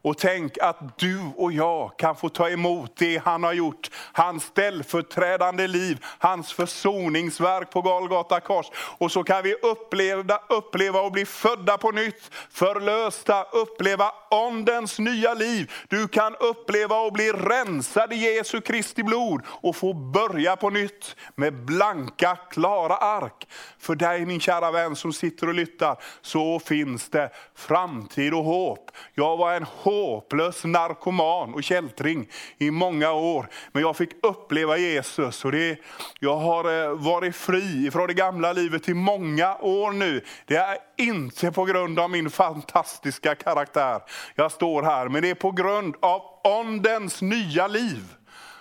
Och 0.04 0.18
tänk 0.18 0.58
att 0.58 0.98
du 0.98 1.20
och 1.38 1.52
jag 1.52 1.98
kan 1.98 2.16
få 2.16 2.30
ta 2.30 2.50
emot 2.50 2.92
det 2.96 3.18
han 3.18 3.44
har 3.44 3.54
gjort. 3.54 3.90
Hans 4.14 4.44
ställföreträdande 4.44 5.68
liv, 5.68 6.06
hans 6.20 6.54
försoningsverk 6.54 7.72
på 7.72 7.82
Golgata 7.82 8.40
kors. 8.40 8.66
Och 8.76 9.12
så 9.12 9.24
kan 9.24 9.44
vi 9.44 9.54
uppleva, 9.54 10.40
uppleva 10.50 11.02
och 11.02 11.12
bli 11.12 11.26
födda 11.26 11.78
på 11.78 11.92
nytt, 11.92 12.32
förlösta, 12.50 13.44
uppleva 13.44 14.12
ondens 14.32 15.00
nya 15.00 15.34
liv. 15.34 15.72
Du 15.88 16.08
kan 16.08 16.36
uppleva 16.36 17.00
och 17.00 17.14
bli 17.14 17.32
rensad 17.32 18.14
i 18.14 18.16
Jesu 18.16 18.62
Kristi 18.62 19.04
blod 19.04 19.42
och 19.48 19.76
få 19.76 19.94
börja 19.94 20.56
på 20.56 20.70
nytt 20.70 21.16
med 21.36 21.66
blanka, 21.66 22.38
klara 22.52 22.98
ark. 22.98 23.48
För 23.80 23.96
dig 23.96 24.26
min 24.26 24.40
kära 24.40 24.72
vän 24.72 24.96
som 24.96 25.14
sitter 25.14 25.48
och 25.48 25.54
lyssnar, 25.54 25.98
så 26.22 26.60
finns 26.60 27.10
det 27.10 27.30
framtid 27.56 28.34
och 28.34 28.44
hopp. 28.44 28.92
Jag 29.14 29.38
var 29.44 29.54
en 29.54 29.64
hopplös 29.64 30.64
narkoman 30.64 31.54
och 31.54 31.64
kältring 31.64 32.30
i 32.58 32.72
många 32.72 33.12
år. 33.12 33.48
Men 33.72 33.82
jag 33.82 33.98
fick 33.98 34.10
uppleva 34.26 34.78
Jesus 34.78 35.46
och 35.46 35.52
det, 35.52 35.80
jag 36.20 36.36
har 36.36 36.84
eh, 36.84 36.96
varit 36.96 37.36
fri 37.36 37.92
från 37.92 38.08
det 38.08 38.14
gamla 38.14 38.54
livet 38.54 38.90
i 38.90 38.94
många 38.94 39.58
år 39.58 39.92
nu. 39.92 40.22
Det 40.46 40.56
är 40.56 40.78
inte 40.98 41.52
på 41.52 41.66
grund 41.66 42.00
av 42.00 42.10
min 42.10 42.30
fantastiska 42.30 43.36
karaktär 43.36 44.02
jag 44.36 44.52
står 44.52 44.84
här, 44.84 45.10
men 45.10 45.22
det 45.22 45.30
är 45.30 45.36
på 45.36 45.52
grund 45.52 45.96
av 46.00 46.22
ondens 46.44 47.22
nya 47.22 47.68
liv. 47.68 48.04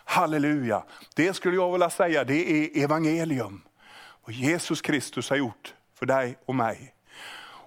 Halleluja. 0.04 0.84
Det 1.14 1.34
skulle 1.34 1.56
jag 1.56 1.72
vilja 1.72 1.90
säga, 1.90 2.24
det 2.24 2.50
är 2.50 2.84
evangelium. 2.84 3.62
Vad 4.24 4.34
Jesus 4.34 4.80
Kristus 4.80 5.30
har 5.30 5.36
gjort 5.36 5.74
för 5.98 6.06
dig 6.06 6.36
och 6.46 6.54
mig. 6.54 6.94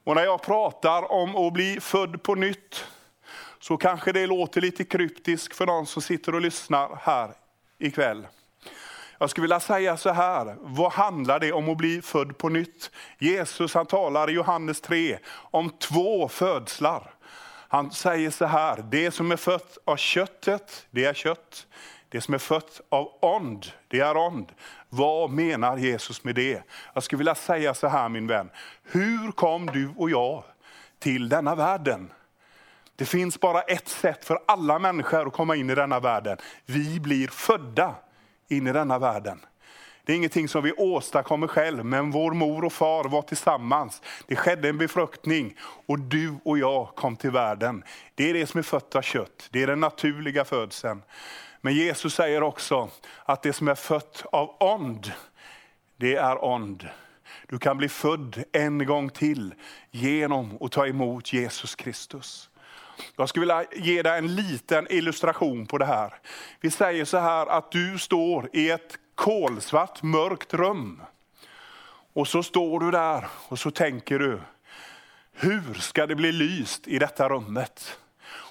Och 0.05 0.15
när 0.15 0.23
jag 0.23 0.41
pratar 0.41 1.11
om 1.11 1.35
att 1.35 1.53
bli 1.53 1.79
född 1.81 2.23
på 2.23 2.35
nytt, 2.35 2.85
så 3.67 3.77
kanske 3.77 4.11
det 4.11 4.27
låter 4.27 4.61
lite 4.61 4.83
kryptiskt 4.83 5.55
för 5.55 5.65
de 5.65 5.85
som 5.85 6.01
sitter 6.01 6.35
och 6.35 6.41
lyssnar 6.41 6.99
här 7.01 7.33
ikväll. 7.79 8.27
Jag 9.17 9.29
skulle 9.29 9.43
vilja 9.43 9.59
säga 9.59 9.97
så 9.97 10.09
här, 10.09 10.55
vad 10.59 10.91
handlar 10.91 11.39
det 11.39 11.51
om 11.51 11.69
att 11.69 11.77
bli 11.77 12.01
född 12.01 12.37
på 12.37 12.49
nytt? 12.49 12.91
Jesus 13.19 13.73
han 13.73 13.85
talar 13.85 14.29
i 14.29 14.33
Johannes 14.33 14.81
3 14.81 15.19
om 15.51 15.69
två 15.69 16.27
födslar. 16.27 17.13
Han 17.67 17.91
säger 17.91 18.31
så 18.31 18.45
här, 18.45 18.85
det 18.91 19.11
som 19.11 19.31
är 19.31 19.37
fött 19.37 19.77
av 19.85 19.97
köttet, 19.97 20.87
det 20.91 21.05
är 21.05 21.13
kött. 21.13 21.67
Det 22.09 22.21
som 22.21 22.33
är 22.33 22.37
fött 22.37 22.81
av 22.89 23.11
ond, 23.21 23.65
det 23.87 23.99
är 23.99 24.17
ond. 24.17 24.51
Vad 24.89 25.29
menar 25.29 25.77
Jesus 25.77 26.23
med 26.23 26.35
det? 26.35 26.63
Jag 26.93 27.03
skulle 27.03 27.17
vilja 27.17 27.35
säga 27.35 27.73
så 27.73 27.87
här 27.87 28.09
min 28.09 28.27
vän, 28.27 28.49
hur 28.83 29.31
kom 29.31 29.65
du 29.65 29.93
och 29.97 30.09
jag 30.09 30.43
till 30.99 31.29
denna 31.29 31.55
världen? 31.55 32.11
Det 32.95 33.05
finns 33.05 33.39
bara 33.39 33.61
ett 33.61 33.87
sätt 33.87 34.25
för 34.25 34.39
alla 34.45 34.79
människor 34.79 35.27
att 35.27 35.33
komma 35.33 35.55
in 35.55 35.69
i 35.69 35.75
denna 35.75 35.99
världen. 35.99 36.37
Vi 36.65 36.99
blir 36.99 37.27
födda 37.27 37.95
in 38.47 38.67
i 38.67 38.71
denna 38.71 38.99
världen. 38.99 39.39
Det 40.05 40.13
är 40.13 40.17
ingenting 40.17 40.47
som 40.47 40.63
vi 40.63 40.71
åstadkommer 40.71 41.47
själv, 41.47 41.85
men 41.85 42.11
vår 42.11 42.31
mor 42.31 42.65
och 42.65 42.73
far 42.73 43.03
var 43.03 43.21
tillsammans. 43.21 44.01
Det 44.27 44.35
skedde 44.35 44.69
en 44.69 44.77
befruktning 44.77 45.57
och 45.85 45.99
du 45.99 46.35
och 46.43 46.57
jag 46.57 46.87
kom 46.95 47.15
till 47.15 47.31
världen. 47.31 47.83
Det 48.15 48.29
är 48.29 48.33
det 48.33 48.47
som 48.47 48.57
är 48.57 48.63
fött 48.63 48.95
av 48.95 49.01
kött, 49.01 49.47
det 49.51 49.63
är 49.63 49.67
den 49.67 49.79
naturliga 49.79 50.45
födseln. 50.45 51.01
Men 51.61 51.73
Jesus 51.73 52.15
säger 52.15 52.43
också 52.43 52.89
att 53.25 53.41
det 53.41 53.53
som 53.53 53.67
är 53.67 53.75
fött 53.75 54.25
av 54.31 54.55
ond, 54.59 55.11
det 55.97 56.15
är 56.15 56.45
ond. 56.45 56.89
Du 57.47 57.59
kan 57.59 57.77
bli 57.77 57.89
född 57.89 58.43
en 58.51 58.85
gång 58.85 59.09
till 59.09 59.53
genom 59.91 60.57
att 60.61 60.71
ta 60.71 60.87
emot 60.87 61.33
Jesus 61.33 61.75
Kristus. 61.75 62.49
Jag 63.15 63.29
skulle 63.29 63.41
vilja 63.41 63.65
ge 63.73 64.01
dig 64.01 64.17
en 64.17 64.35
liten 64.35 64.87
illustration 64.89 65.65
på 65.65 65.77
det 65.77 65.85
här. 65.85 66.13
Vi 66.59 66.71
säger 66.71 67.05
så 67.05 67.17
här 67.17 67.45
att 67.45 67.71
du 67.71 67.99
står 67.99 68.49
i 68.53 68.69
ett 68.69 68.97
kolsvart 69.15 70.03
mörkt 70.03 70.53
rum. 70.53 71.01
Och 72.13 72.27
så 72.27 72.43
står 72.43 72.79
du 72.79 72.91
där 72.91 73.27
och 73.47 73.59
så 73.59 73.71
tänker 73.71 74.19
du, 74.19 74.39
hur 75.33 75.73
ska 75.73 76.07
det 76.07 76.15
bli 76.15 76.31
lyst 76.31 76.87
i 76.87 76.99
detta 76.99 77.29
rummet? 77.29 77.97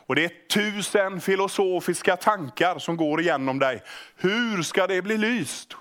Och 0.07 0.15
det 0.15 0.25
är 0.25 0.49
tusen 0.49 1.21
filosofiska 1.21 2.17
tankar 2.17 2.79
som 2.79 2.97
går 2.97 3.21
igenom 3.21 3.59
dig. 3.59 3.83
Hur 4.17 4.63
ska 4.63 4.87
det 4.87 5.03
bli 5.03 5.19
lyst? 5.19 5.77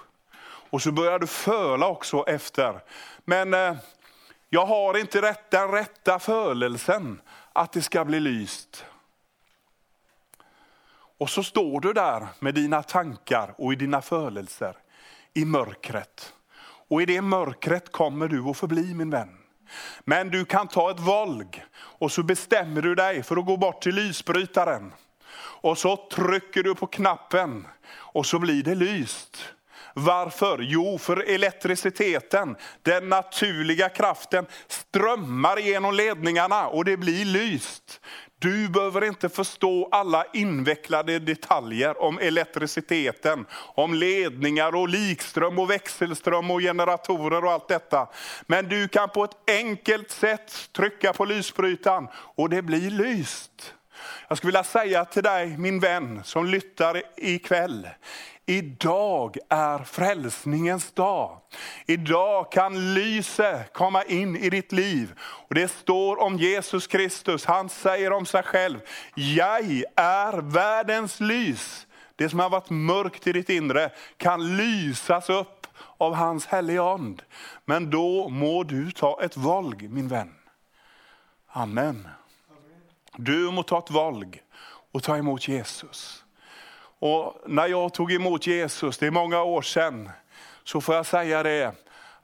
Och 0.70 0.82
så 0.82 0.92
börjar 0.92 1.20
du 1.20 1.28
föla 1.28 1.88
också 1.88 2.24
efter. 2.28 2.80
Men 3.26 3.54
eh, 3.54 3.76
jag 4.50 4.66
har 4.66 4.98
inte 4.98 5.22
rätt, 5.22 5.52
den 5.52 5.72
rätta 5.72 6.20
förelsen 6.20 7.22
att 7.54 7.72
det 7.72 7.82
ska 7.82 8.06
bli 8.06 8.20
lyst. 8.20 8.86
Och 11.18 11.30
så 11.30 11.44
står 11.44 11.80
du 11.80 11.94
där 11.94 12.28
med 12.40 12.56
dina 12.56 12.84
tankar 12.84 13.54
och 13.58 13.74
i 13.74 13.76
dina 13.76 14.02
födelser 14.02 14.78
i 15.34 15.46
mörkret. 15.46 16.34
Och 16.88 17.02
i 17.02 17.06
det 17.06 17.22
mörkret 17.22 17.92
kommer 17.92 18.28
du 18.28 18.50
att 18.50 18.58
förbli 18.58 18.94
min 18.94 19.10
vän. 19.10 19.38
Men 20.04 20.30
du 20.30 20.46
kan 20.46 20.68
ta 20.68 20.92
ett 20.92 21.00
valg 21.00 21.66
och 21.76 22.12
så 22.12 22.24
bestämmer 22.24 22.82
du 22.82 22.96
dig 22.96 23.24
för 23.24 23.38
att 23.38 23.46
gå 23.46 23.58
bort 23.58 23.82
till 23.82 23.96
lysbrytaren. 23.96 24.94
Och 25.36 25.78
så 25.78 26.08
trycker 26.12 26.64
du 26.64 26.76
på 26.76 26.88
knappen 26.88 27.68
och 27.96 28.26
så 28.26 28.40
blir 28.40 28.64
det 28.64 28.76
lyst. 28.76 29.54
Varför? 29.94 30.60
Jo, 30.62 30.98
för 30.98 31.18
elektriciteten, 31.18 32.56
den 32.82 33.10
naturliga 33.10 33.90
kraften, 33.90 34.46
strömmar 34.68 35.58
genom 35.58 35.94
ledningarna 35.94 36.68
och 36.68 36.86
det 36.86 36.98
blir 36.98 37.26
lyst. 37.26 38.02
Du 38.40 38.70
behöver 38.70 39.04
inte 39.04 39.30
förstå 39.30 39.90
alla 39.92 40.26
invecklade 40.34 41.20
detaljer 41.20 42.02
om 42.02 42.20
elektriciteten, 42.20 43.46
om 43.54 43.94
ledningar 43.94 44.76
och 44.76 44.90
likström 44.90 45.60
och 45.60 45.70
växelström 45.70 46.52
och 46.52 46.60
generatorer 46.60 47.46
och 47.46 47.52
allt 47.52 47.68
detta. 47.68 48.10
Men 48.48 48.70
du 48.70 48.88
kan 48.88 49.10
på 49.10 49.24
ett 49.24 49.38
enkelt 49.48 50.12
sätt 50.12 50.70
trycka 50.72 51.14
på 51.14 51.26
lysbrytaren 51.26 52.08
och 52.14 52.50
det 52.50 52.62
blir 52.62 52.90
lyst. 52.90 53.74
Jag 54.28 54.38
skulle 54.38 54.50
vilja 54.50 54.64
säga 54.64 55.06
till 55.06 55.24
dig 55.24 55.58
min 55.58 55.80
vän 55.80 56.22
som 56.24 56.46
lyssnar 56.46 57.02
ikväll. 57.18 57.88
Idag 58.46 59.38
är 59.50 59.80
frälsningens 59.84 60.92
dag. 60.92 61.40
Idag 61.86 62.52
kan 62.52 62.94
lyset 62.94 63.74
komma 63.74 64.04
in 64.04 64.36
i 64.36 64.50
ditt 64.50 64.72
liv. 64.72 65.14
Och 65.20 65.56
Det 65.56 65.68
står 65.68 66.22
om 66.22 66.38
Jesus 66.38 66.88
Kristus, 66.88 67.46
han 67.46 67.70
säger 67.70 68.14
om 68.14 68.26
sig 68.26 68.44
själv, 68.44 68.80
jag 69.16 69.84
är 69.96 70.42
världens 70.42 71.20
lys. 71.20 71.88
Det 72.16 72.30
som 72.30 72.40
har 72.40 72.50
varit 72.50 72.70
mörkt 72.70 73.28
i 73.28 73.32
ditt 73.32 73.50
inre 73.50 73.92
kan 74.18 74.58
lysas 74.58 75.30
upp 75.30 75.68
av 75.98 76.14
hans 76.14 76.46
heliga 76.46 76.84
and. 76.84 77.22
Men 77.66 77.90
då 77.90 78.30
må 78.30 78.64
du 78.64 78.92
ta 78.92 79.22
ett 79.22 79.38
valg 79.38 79.90
min 79.90 80.08
vän. 80.08 80.34
Amen. 81.48 82.08
Du 83.18 83.52
må 83.52 83.64
ta 83.64 83.80
ett 83.80 83.92
valg 83.92 84.42
och 84.92 85.04
ta 85.04 85.18
emot 85.18 85.48
Jesus. 85.48 86.23
Och 87.06 87.36
när 87.46 87.68
jag 87.68 87.94
tog 87.94 88.12
emot 88.12 88.48
Jesus, 88.48 88.98
det 88.98 89.08
är 89.08 89.12
många 89.12 89.44
år 89.44 89.62
sedan, 89.62 90.10
så 90.64 90.82
får 90.82 90.96
jag 90.96 91.06
säga 91.06 91.44
det, 91.44 91.72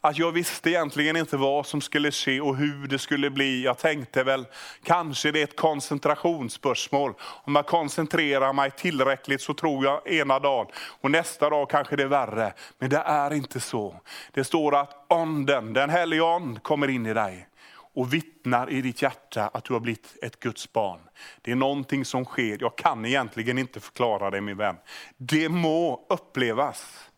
att 0.02 0.18
jag 0.18 0.32
visste 0.32 0.70
egentligen 0.70 1.16
inte 1.16 1.38
vad 1.38 1.66
som 1.66 1.82
skulle 1.82 2.12
ske 2.12 2.42
och 2.42 2.58
hur 2.58 2.88
det 2.88 3.00
skulle 3.00 3.30
bli. 3.30 3.64
Jag 3.64 3.78
tänkte 3.78 4.24
väl, 4.24 4.46
kanske 4.84 5.32
det 5.32 5.40
är 5.40 5.44
ett 5.44 5.56
koncentrationsspörsmål. 5.56 7.14
Om 7.22 7.56
jag 7.56 7.66
koncentrerar 7.66 8.54
mig 8.54 8.72
tillräckligt 8.72 9.42
så 9.42 9.54
tror 9.54 9.86
jag 9.86 10.08
ena 10.08 10.40
dagen, 10.40 10.68
och 11.02 11.12
nästa 11.12 11.50
dag 11.50 11.70
kanske 11.70 11.96
det 11.96 12.04
är 12.04 12.08
värre. 12.08 12.54
Men 12.78 12.90
det 12.90 13.04
är 13.06 13.34
inte 13.34 13.60
så. 13.60 13.96
Det 14.32 14.44
står 14.44 14.76
att 14.76 15.06
onden, 15.08 15.74
den 15.74 15.90
helige 15.90 16.22
ond 16.22 16.64
kommer 16.64 16.88
in 16.88 17.06
i 17.06 17.14
dig 17.14 17.50
och 17.94 18.14
vittnar 18.14 18.70
i 18.70 18.82
ditt 18.82 19.02
hjärta 19.02 19.48
att 19.48 19.64
du 19.64 19.74
har 19.74 19.80
blivit 19.80 20.18
ett 20.22 20.40
Guds 20.40 20.74
barn. 20.74 21.00
Det 21.42 21.52
är 21.52 21.56
någonting 21.56 22.06
som 22.06 22.26
sker, 22.26 22.58
jag 22.62 22.76
kan 22.76 23.06
egentligen 23.06 23.58
inte 23.58 23.80
förklara 23.80 24.30
det 24.30 24.42
min 24.42 24.58
vän. 24.58 24.76
Det 25.18 25.50
må 25.50 26.06
upplevas. 26.10 27.10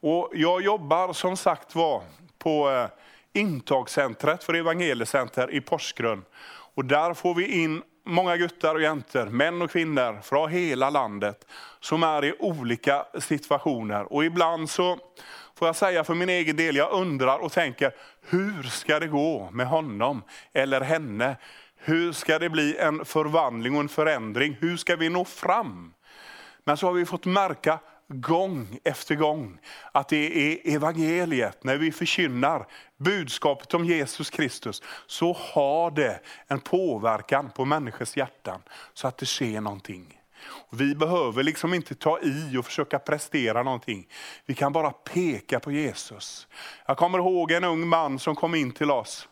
Och 0.00 0.30
jag 0.34 0.62
jobbar 0.62 1.12
som 1.12 1.36
sagt 1.36 1.74
var 1.74 2.02
på 2.38 2.70
eh, 2.70 2.88
intagscentret 3.32 4.44
för 4.44 4.54
evangeliecenter 4.54 5.54
i 5.54 5.60
Porsgrunn. 5.60 6.24
Och 6.74 6.84
där 6.84 7.14
får 7.14 7.34
vi 7.34 7.62
in 7.62 7.82
många 8.08 8.36
guttar 8.36 8.74
och 8.74 8.82
jäntor, 8.82 9.26
män 9.26 9.62
och 9.62 9.70
kvinnor 9.70 10.20
från 10.22 10.50
hela 10.50 10.90
landet 10.90 11.46
som 11.80 12.02
är 12.02 12.24
i 12.24 12.34
olika 12.38 13.06
situationer. 13.20 14.12
Och 14.12 14.24
ibland 14.24 14.70
så 14.70 14.98
får 15.58 15.68
jag 15.68 15.76
säga 15.76 16.04
för 16.04 16.14
min 16.14 16.28
egen 16.28 16.56
del, 16.56 16.76
jag 16.76 16.92
undrar 16.92 17.38
och 17.38 17.52
tänker, 17.52 17.92
hur 18.28 18.62
ska 18.62 19.00
det 19.00 19.06
gå 19.06 19.48
med 19.52 19.66
honom 19.66 20.22
eller 20.52 20.80
henne? 20.80 21.36
Hur 21.76 22.12
ska 22.12 22.38
det 22.38 22.50
bli 22.50 22.76
en 22.76 23.04
förvandling 23.04 23.74
och 23.74 23.80
en 23.80 23.88
förändring? 23.88 24.56
Hur 24.60 24.76
ska 24.76 24.96
vi 24.96 25.08
nå 25.08 25.24
fram? 25.24 25.94
Men 26.64 26.76
så 26.76 26.86
har 26.86 26.92
vi 26.92 27.06
fått 27.06 27.26
märka 27.26 27.78
gång 28.08 28.78
efter 28.84 29.14
gång 29.14 29.58
att 29.92 30.08
det 30.08 30.52
är 30.52 30.74
evangeliet, 30.74 31.64
när 31.64 31.76
vi 31.76 31.92
förkynnar 31.92 32.66
budskapet 32.98 33.74
om 33.74 33.84
Jesus 33.84 34.30
Kristus, 34.30 34.82
så 35.06 35.32
har 35.32 35.90
det 35.90 36.20
en 36.46 36.60
påverkan 36.60 37.50
på 37.50 37.64
människors 37.64 38.16
hjärtan 38.16 38.62
så 38.94 39.08
att 39.08 39.18
det 39.18 39.26
sker 39.26 39.60
någonting. 39.60 40.18
Vi 40.70 40.94
behöver 40.94 41.42
liksom 41.42 41.74
inte 41.74 41.94
ta 41.94 42.20
i 42.20 42.56
och 42.56 42.64
försöka 42.64 42.98
prestera 42.98 43.62
någonting. 43.62 44.08
Vi 44.46 44.54
kan 44.54 44.72
bara 44.72 44.90
peka 44.90 45.60
på 45.60 45.72
Jesus. 45.72 46.48
Jag 46.86 46.96
kommer 46.96 47.18
ihåg 47.18 47.50
en 47.50 47.64
ung 47.64 47.88
man 47.88 48.18
som 48.18 48.34
kom 48.34 48.54
in 48.54 48.72
till 48.72 48.90
oss. 48.90 49.28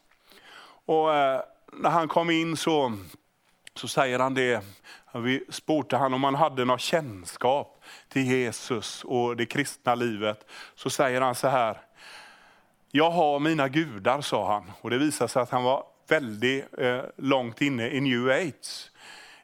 Och 0.86 1.14
eh, 1.14 1.40
när 1.72 1.90
han 1.90 2.08
kom 2.08 2.30
in 2.30 2.56
så, 2.56 2.92
så 3.74 3.88
säger 3.88 4.18
han 4.18 4.34
det, 4.34 4.64
vi 5.14 5.44
spurte 5.48 5.96
han 5.96 6.14
om 6.14 6.24
han 6.24 6.34
hade 6.34 6.64
någon 6.64 6.78
kännskap 6.78 7.84
till 8.08 8.26
Jesus 8.26 9.04
och 9.04 9.36
det 9.36 9.46
kristna 9.46 9.94
livet. 9.94 10.46
Så 10.74 10.90
säger 10.90 11.20
han 11.20 11.34
så 11.34 11.48
här, 11.48 11.78
jag 12.96 13.10
har 13.10 13.38
mina 13.38 13.68
gudar, 13.68 14.20
sa 14.20 14.52
han. 14.52 14.72
Och 14.80 14.90
det 14.90 14.98
visade 14.98 15.28
sig 15.28 15.42
att 15.42 15.50
han 15.50 15.62
var 15.62 15.84
väldigt 16.08 16.78
eh, 16.78 17.00
långt 17.16 17.60
inne 17.60 17.88
i 17.88 18.00
new 18.00 18.28
age. 18.30 18.90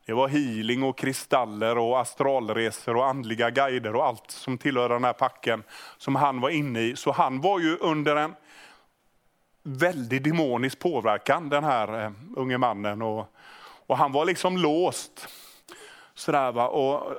Det 0.07 0.13
var 0.13 0.29
healing 0.29 0.83
och 0.83 0.99
kristaller 0.99 1.79
och 1.79 2.01
astralresor 2.01 2.97
och 2.97 3.07
andliga 3.07 3.51
guider 3.51 3.97
och 3.97 4.07
allt 4.07 4.31
som 4.31 4.59
tillhörde 4.59 4.95
den 4.95 5.05
här 5.05 5.13
packen 5.13 5.63
som 5.99 6.17
han 6.17 6.41
var 6.41 6.51
inne 6.51 6.81
i. 6.81 6.97
Så 6.97 7.13
han 7.13 7.41
var 7.41 7.61
ju 7.61 7.77
under 7.77 8.17
en 8.17 8.35
väldig 9.63 10.25
demonisk 10.25 10.79
påverkan, 10.79 11.49
den 11.49 11.65
här 11.65 12.05
eh, 12.05 12.13
unge 12.37 12.59
mannen. 12.59 13.03
Och, 13.03 13.27
och 13.87 13.99
han 13.99 14.13
var 14.13 14.25
liksom 14.25 14.57
låst. 14.57 15.29
Sådär, 16.15 16.53
va? 16.53 16.69
Och, 16.69 17.13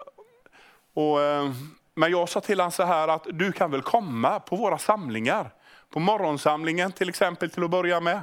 och, 0.93 1.21
eh, 1.21 1.51
men 1.95 2.11
jag 2.11 2.29
sa 2.29 2.41
till 2.41 2.59
honom 2.59 2.71
så 2.71 2.83
här 2.83 3.07
att 3.07 3.27
du 3.31 3.51
kan 3.51 3.71
väl 3.71 3.81
komma 3.81 4.39
på 4.39 4.55
våra 4.55 4.77
samlingar. 4.77 5.51
På 5.93 5.99
morgonsamlingen 5.99 6.91
till 6.91 7.09
exempel 7.09 7.49
till 7.49 7.63
att 7.63 7.69
börja 7.69 7.99
med, 7.99 8.21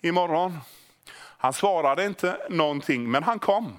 imorgon. 0.00 0.58
Han 1.14 1.52
svarade 1.52 2.04
inte 2.04 2.36
någonting, 2.50 3.10
men 3.10 3.22
han 3.22 3.38
kom. 3.38 3.76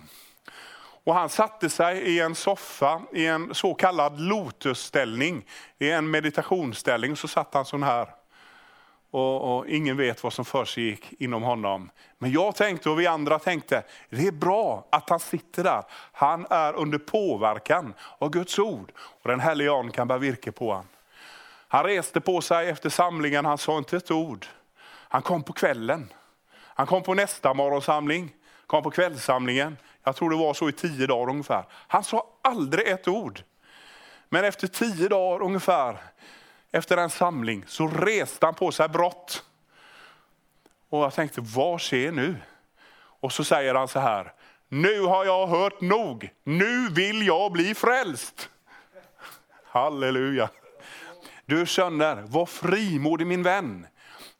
Och 1.03 1.13
han 1.13 1.29
satte 1.29 1.69
sig 1.69 1.97
i 1.97 2.19
en 2.19 2.35
soffa 2.35 3.01
i 3.13 3.25
en 3.25 3.55
så 3.55 3.73
kallad 3.73 4.19
lotusställning, 4.19 5.45
i 5.79 5.91
en 5.91 6.11
meditationsställning. 6.11 7.15
Så 7.15 7.27
satt 7.27 7.53
han 7.53 7.65
sån 7.65 7.83
här. 7.83 8.09
Och, 9.11 9.57
och, 9.57 9.67
ingen 9.67 9.97
vet 9.97 10.23
vad 10.23 10.33
som 10.33 10.45
försiggick 10.45 11.13
inom 11.19 11.43
honom. 11.43 11.89
Men 12.17 12.31
jag 12.31 12.55
tänkte 12.55 12.89
och 12.89 12.99
vi 12.99 13.07
andra 13.07 13.39
tänkte, 13.39 13.83
det 14.09 14.27
är 14.27 14.31
bra 14.31 14.87
att 14.91 15.09
han 15.09 15.19
sitter 15.19 15.63
där. 15.63 15.83
Han 16.11 16.45
är 16.49 16.73
under 16.73 16.97
påverkan 16.97 17.93
av 18.17 18.29
Guds 18.29 18.59
ord. 18.59 18.91
Och 18.97 19.29
den 19.29 19.39
helige 19.39 19.71
Ande 19.71 19.91
kan 19.91 20.07
bära 20.07 20.17
virke 20.17 20.51
på 20.51 20.67
honom. 20.69 20.85
Han 21.67 21.83
reste 21.83 22.21
på 22.21 22.41
sig 22.41 22.69
efter 22.69 22.89
samlingen, 22.89 23.45
han 23.45 23.57
sa 23.57 23.77
inte 23.77 23.97
ett 23.97 24.11
ord. 24.11 24.45
Han 24.85 25.21
kom 25.21 25.43
på 25.43 25.53
kvällen. 25.53 26.13
Han 26.57 26.87
kom 26.87 27.03
på 27.03 27.13
nästa 27.13 27.53
morgonsamling, 27.53 28.35
kom 28.67 28.83
på 28.83 28.91
kvällssamlingen. 28.91 29.77
Jag 30.03 30.15
tror 30.15 30.29
det 30.29 30.35
var 30.35 30.53
så 30.53 30.69
i 30.69 30.71
tio 30.71 31.07
dagar 31.07 31.29
ungefär. 31.31 31.65
Han 31.71 32.03
sa 32.03 32.27
aldrig 32.41 32.87
ett 32.87 33.07
ord. 33.07 33.43
Men 34.29 34.45
efter 34.45 34.67
tio 34.67 35.07
dagar 35.07 35.45
ungefär, 35.45 35.97
efter 36.71 36.97
en 36.97 37.09
samling, 37.09 37.63
så 37.67 37.87
reste 37.87 38.45
han 38.45 38.55
på 38.55 38.71
sig 38.71 38.89
brott. 38.89 39.43
Och 40.89 41.03
jag 41.03 41.13
tänkte, 41.13 41.41
vad 41.41 41.81
sker 41.81 42.11
nu? 42.11 42.35
Och 43.19 43.33
så 43.33 43.43
säger 43.43 43.75
han 43.75 43.87
så 43.87 43.99
här, 43.99 44.33
nu 44.67 45.01
har 45.01 45.25
jag 45.25 45.47
hört 45.47 45.81
nog, 45.81 46.29
nu 46.43 46.89
vill 46.89 47.27
jag 47.27 47.51
bli 47.51 47.75
frälst. 47.75 48.49
Halleluja. 49.65 50.49
Du 51.49 51.65
känner, 51.65 52.15
var 52.15 52.45
frimodig 52.45 53.27
min 53.27 53.43
vän. 53.43 53.87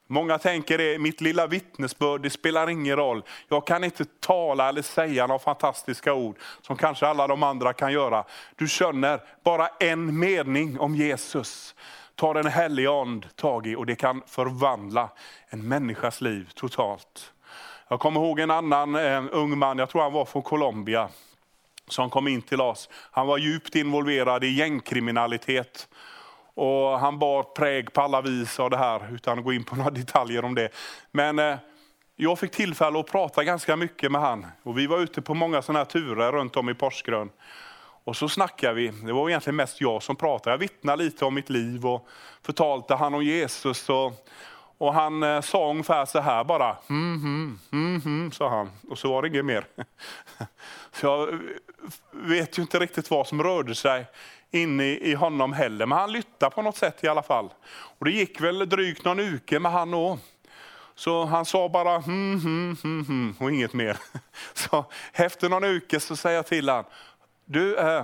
Många 0.07 0.37
tänker 0.37 0.77
det, 0.77 0.99
mitt 0.99 1.21
lilla 1.21 1.47
vittnesbörd, 1.47 2.21
det 2.21 2.29
spelar 2.29 2.69
ingen 2.69 2.95
roll. 2.95 3.23
Jag 3.47 3.67
kan 3.67 3.83
inte 3.83 4.05
tala 4.05 4.69
eller 4.69 4.81
säga 4.81 5.27
några 5.27 5.39
fantastiska 5.39 6.13
ord 6.13 6.37
som 6.61 6.77
kanske 6.77 7.07
alla 7.07 7.27
de 7.27 7.43
andra 7.43 7.73
kan 7.73 7.93
göra. 7.93 8.23
Du 8.55 8.67
känner, 8.67 9.21
bara 9.43 9.67
en 9.67 10.19
mening 10.19 10.79
om 10.79 10.95
Jesus 10.95 11.75
tar 12.15 12.35
en 12.35 12.47
helig 12.47 12.85
ande 12.85 13.27
tag 13.35 13.67
i 13.67 13.75
och 13.75 13.85
det 13.85 13.95
kan 13.95 14.21
förvandla 14.27 15.09
en 15.49 15.67
människas 15.67 16.21
liv 16.21 16.49
totalt. 16.53 17.33
Jag 17.87 17.99
kommer 17.99 18.19
ihåg 18.19 18.39
en 18.39 18.51
annan 18.51 18.95
en 18.95 19.29
ung 19.29 19.57
man, 19.57 19.77
jag 19.77 19.89
tror 19.89 20.01
han 20.01 20.13
var 20.13 20.25
från 20.25 20.41
Colombia, 20.41 21.09
som 21.87 22.09
kom 22.09 22.27
in 22.27 22.41
till 22.41 22.61
oss. 22.61 22.89
Han 23.11 23.27
var 23.27 23.37
djupt 23.37 23.75
involverad 23.75 24.43
i 24.43 24.47
gängkriminalitet 24.47 25.87
och 26.57 26.99
han 26.99 27.19
bar 27.19 27.43
präg 27.43 27.93
på 27.93 28.01
alla 28.01 28.21
vis 28.21 28.59
av 28.59 28.69
det 28.69 28.77
här, 28.77 29.13
utan 29.13 29.39
att 29.39 29.45
gå 29.45 29.53
in 29.53 29.63
på 29.63 29.75
några 29.75 29.91
detaljer 29.91 30.45
om 30.45 30.55
det. 30.55 30.69
Men 31.11 31.39
eh, 31.39 31.55
jag 32.15 32.39
fick 32.39 32.51
tillfälle 32.51 32.99
att 32.99 33.11
prata 33.11 33.43
ganska 33.43 33.75
mycket 33.75 34.11
med 34.11 34.21
han. 34.21 34.45
Och 34.63 34.77
vi 34.77 34.87
var 34.87 34.99
ute 34.99 35.21
på 35.21 35.33
många 35.33 35.61
sådana 35.61 35.79
här 35.79 35.85
turer 35.85 36.31
runt 36.31 36.57
om 36.57 36.69
i 36.69 36.73
Porsgrön. 36.73 37.29
Och 38.03 38.17
så 38.17 38.29
snackade 38.29 38.73
vi, 38.73 38.87
det 38.87 39.13
var 39.13 39.29
egentligen 39.29 39.55
mest 39.55 39.81
jag 39.81 40.03
som 40.03 40.15
pratade. 40.15 40.53
Jag 40.53 40.57
vittnade 40.57 41.03
lite 41.03 41.25
om 41.25 41.33
mitt 41.33 41.49
liv 41.49 41.85
och 41.85 42.07
förtalte 42.41 42.95
han 42.95 43.13
om 43.13 43.23
Jesus. 43.23 43.89
Och, 43.89 44.27
och 44.77 44.93
han 44.93 45.23
eh, 45.23 45.41
sa 45.41 45.69
ungefär 45.69 46.05
så 46.05 46.19
här 46.19 46.43
bara, 46.43 46.77
mm, 46.89 47.15
mm, 47.15 47.59
mm, 47.71 48.01
mm, 48.05 48.31
sa 48.31 48.49
han. 48.49 48.69
Och 48.89 48.97
så 48.97 49.09
var 49.09 49.21
det 49.21 49.27
inget 49.27 49.45
mer. 49.45 49.65
så 50.91 51.05
jag 51.05 51.29
eh, 51.29 51.39
vet 52.11 52.57
ju 52.57 52.61
inte 52.61 52.79
riktigt 52.79 53.11
vad 53.11 53.27
som 53.27 53.43
rörde 53.43 53.75
sig 53.75 54.05
inne 54.57 54.83
i 54.83 55.13
honom 55.13 55.53
heller. 55.53 55.85
Men 55.85 55.97
han 55.97 56.11
lyttade 56.11 56.55
på 56.55 56.61
något 56.61 56.77
sätt 56.77 57.03
i 57.03 57.07
alla 57.07 57.23
fall. 57.23 57.49
Och 57.69 58.05
det 58.05 58.11
gick 58.11 58.41
väl 58.41 58.69
drygt 58.69 59.05
någon 59.05 59.19
uke 59.19 59.59
med 59.59 59.71
han 59.71 59.93
också. 59.93 60.19
Så 60.95 61.25
han 61.25 61.45
sa 61.45 61.69
bara 61.69 61.99
hm, 61.99 62.39
hm, 62.39 62.77
hm, 62.83 63.05
hm 63.05 63.35
och 63.39 63.51
inget 63.51 63.73
mer. 63.73 63.97
Så 64.53 64.85
efter 65.13 65.49
någon 65.49 65.63
uke 65.63 65.99
så 65.99 66.15
säger 66.15 66.35
jag 66.35 66.45
till 66.45 66.69
honom, 66.69 66.85
du, 67.45 67.77
eh, 67.77 68.03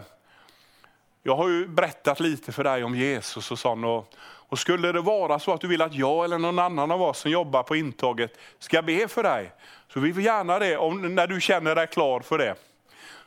jag 1.23 1.35
har 1.35 1.49
ju 1.49 1.67
berättat 1.67 2.19
lite 2.19 2.51
för 2.51 2.63
dig 2.63 2.83
om 2.83 2.95
Jesus 2.95 3.51
och 3.51 3.59
sånt. 3.59 3.85
Och, 3.85 4.13
och 4.21 4.59
skulle 4.59 4.91
det 4.91 5.01
vara 5.01 5.39
så 5.39 5.53
att 5.53 5.61
du 5.61 5.67
vill 5.67 5.81
att 5.81 5.93
jag 5.93 6.25
eller 6.25 6.37
någon 6.37 6.59
annan 6.59 6.91
av 6.91 7.01
oss 7.01 7.19
som 7.19 7.31
jobbar 7.31 7.63
på 7.63 7.75
intaget 7.75 8.37
ska 8.59 8.81
be 8.81 9.07
för 9.07 9.23
dig, 9.23 9.51
så 9.93 9.99
vi 9.99 10.11
vill 10.11 10.25
gärna 10.25 10.59
det 10.59 10.77
om, 10.77 11.15
när 11.15 11.27
du 11.27 11.41
känner 11.41 11.75
dig 11.75 11.87
klar 11.87 12.19
för 12.19 12.37
det 12.37 12.55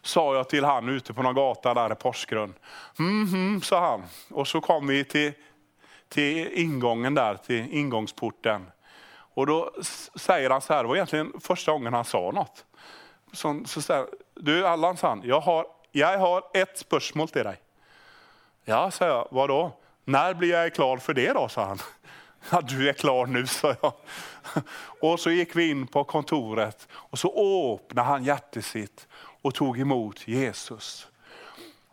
sa 0.07 0.35
jag 0.35 0.49
till 0.49 0.65
han 0.65 0.89
ute 0.89 1.13
på 1.13 1.23
någon 1.23 1.35
gata 1.35 1.75
där 1.75 1.93
i 1.93 1.95
Porsgrunn. 1.95 2.55
Mhm, 2.99 3.35
mm, 3.35 3.61
sa 3.61 3.91
han. 3.91 4.03
Och 4.31 4.49
så 4.49 4.61
kom 4.61 4.87
vi 4.87 5.05
till, 5.05 5.33
till 6.09 6.49
ingången 6.53 7.15
där, 7.15 7.35
till 7.35 7.73
ingångsporten. 7.73 8.71
Och 9.09 9.47
då 9.47 9.73
säger 10.15 10.51
han 10.51 10.61
så 10.61 10.75
här, 10.75 10.83
det 10.83 10.89
var 10.89 10.97
egentligen 10.97 11.33
första 11.41 11.73
gången 11.73 11.95
han 11.95 12.05
sa 12.05 12.31
något. 12.31 12.65
Så, 13.33 13.63
så 13.67 13.83
säger 13.83 14.07
du 14.35 14.67
Allan, 14.67 14.97
sa 14.97 15.09
han, 15.09 15.23
jag 15.25 15.41
har, 15.41 15.67
jag 15.93 16.19
har 16.19 16.43
ett 16.55 16.79
spörsmål 16.79 17.29
till 17.29 17.45
dig. 17.45 17.57
Ja, 18.65 18.91
sa 18.91 19.07
jag, 19.07 19.29
vadå? 19.31 19.73
När 20.05 20.35
blir 20.35 20.51
jag 20.51 20.75
klar 20.75 20.99
för 20.99 21.15
det 21.15 21.33
då, 21.33 21.49
sa 21.49 21.65
han. 21.65 21.79
Ja, 22.51 22.61
du 22.61 22.89
är 22.89 22.93
klar 22.93 23.27
nu, 23.27 23.47
sa 23.47 23.75
jag. 23.83 23.93
Och 25.01 25.21
så 25.21 25.31
gick 25.31 25.57
vi 25.57 25.71
in 25.71 25.87
på 25.87 26.05
kontoret 26.05 26.89
och 26.93 27.19
så 27.19 27.29
öppnade 27.75 28.09
han 28.09 28.25
hjärtat 28.25 28.65
sitt 28.65 29.09
och 29.47 29.55
tog 29.55 29.81
emot 29.81 30.29
Jesus. 30.29 31.07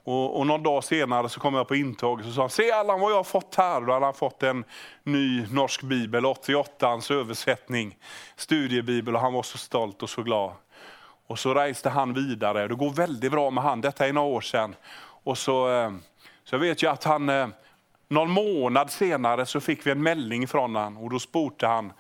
Och, 0.04 0.40
och 0.40 0.48
någon 0.48 0.64
dag 0.64 0.84
senare 0.84 1.30
så 1.30 1.40
kom 1.40 1.54
jag 1.54 1.68
på 1.68 1.76
intaget 1.76 2.28
och 2.28 2.34
sa, 2.34 2.50
se 2.50 2.72
Allan 2.72 3.00
vad 3.00 3.12
jag 3.12 3.16
har 3.16 3.24
fått 3.24 3.56
här. 3.56 3.82
Då 3.82 3.94
hade 3.94 4.06
han 4.06 4.14
fått 4.14 4.44
en 4.44 4.64
ny 5.04 5.46
norsk 5.52 5.82
bibel, 5.82 6.26
88-ans 6.26 7.12
översättning, 7.12 7.98
studiebibel 8.36 9.16
och 9.16 9.22
han 9.22 9.34
var 9.34 9.44
så 9.44 9.58
stolt 9.58 10.04
och 10.04 10.10
så 10.10 10.24
glad. 10.24 10.52
Och 11.28 11.40
så 11.40 11.54
reste 11.54 11.90
han 11.90 12.14
vidare, 12.14 12.68
det 12.68 12.76
går 12.76 12.90
väldigt 12.90 13.32
bra 13.32 13.50
med 13.50 13.64
han, 13.64 13.82
detta 13.82 14.08
är 14.08 14.14
några 14.14 14.28
år 14.28 14.42
sedan. 14.42 14.76
Och 15.24 15.38
så, 15.38 15.72
eh, 15.72 15.92
så 16.44 16.56
jag 16.56 16.60
vet 16.60 16.84
ju 16.84 16.88
att 16.88 17.04
han, 17.04 17.30
eh, 17.30 17.48
någon 18.08 18.32
månad 18.32 18.92
senare 18.92 19.46
så 19.46 19.60
fick 19.60 19.88
vi 19.88 19.92
en 19.92 20.04
melding 20.04 20.48
från 20.48 20.76
honom 20.76 20.98
och 20.98 21.10
då 21.10 21.20
spurte 21.20 21.68
han, 21.68 21.94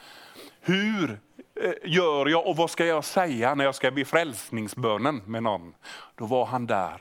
hur 0.61 1.19
Eh, 1.63 1.73
gör 1.83 2.25
jag 2.25 2.47
och 2.47 2.55
vad 2.55 2.69
ska 2.69 2.85
jag 2.85 3.05
säga 3.05 3.55
när 3.55 3.65
jag 3.65 3.75
ska 3.75 3.91
be 3.91 4.05
frälsningsbönen 4.05 5.21
med 5.25 5.43
någon? 5.43 5.73
Då 6.15 6.25
var 6.25 6.45
han 6.45 6.67
där. 6.67 6.93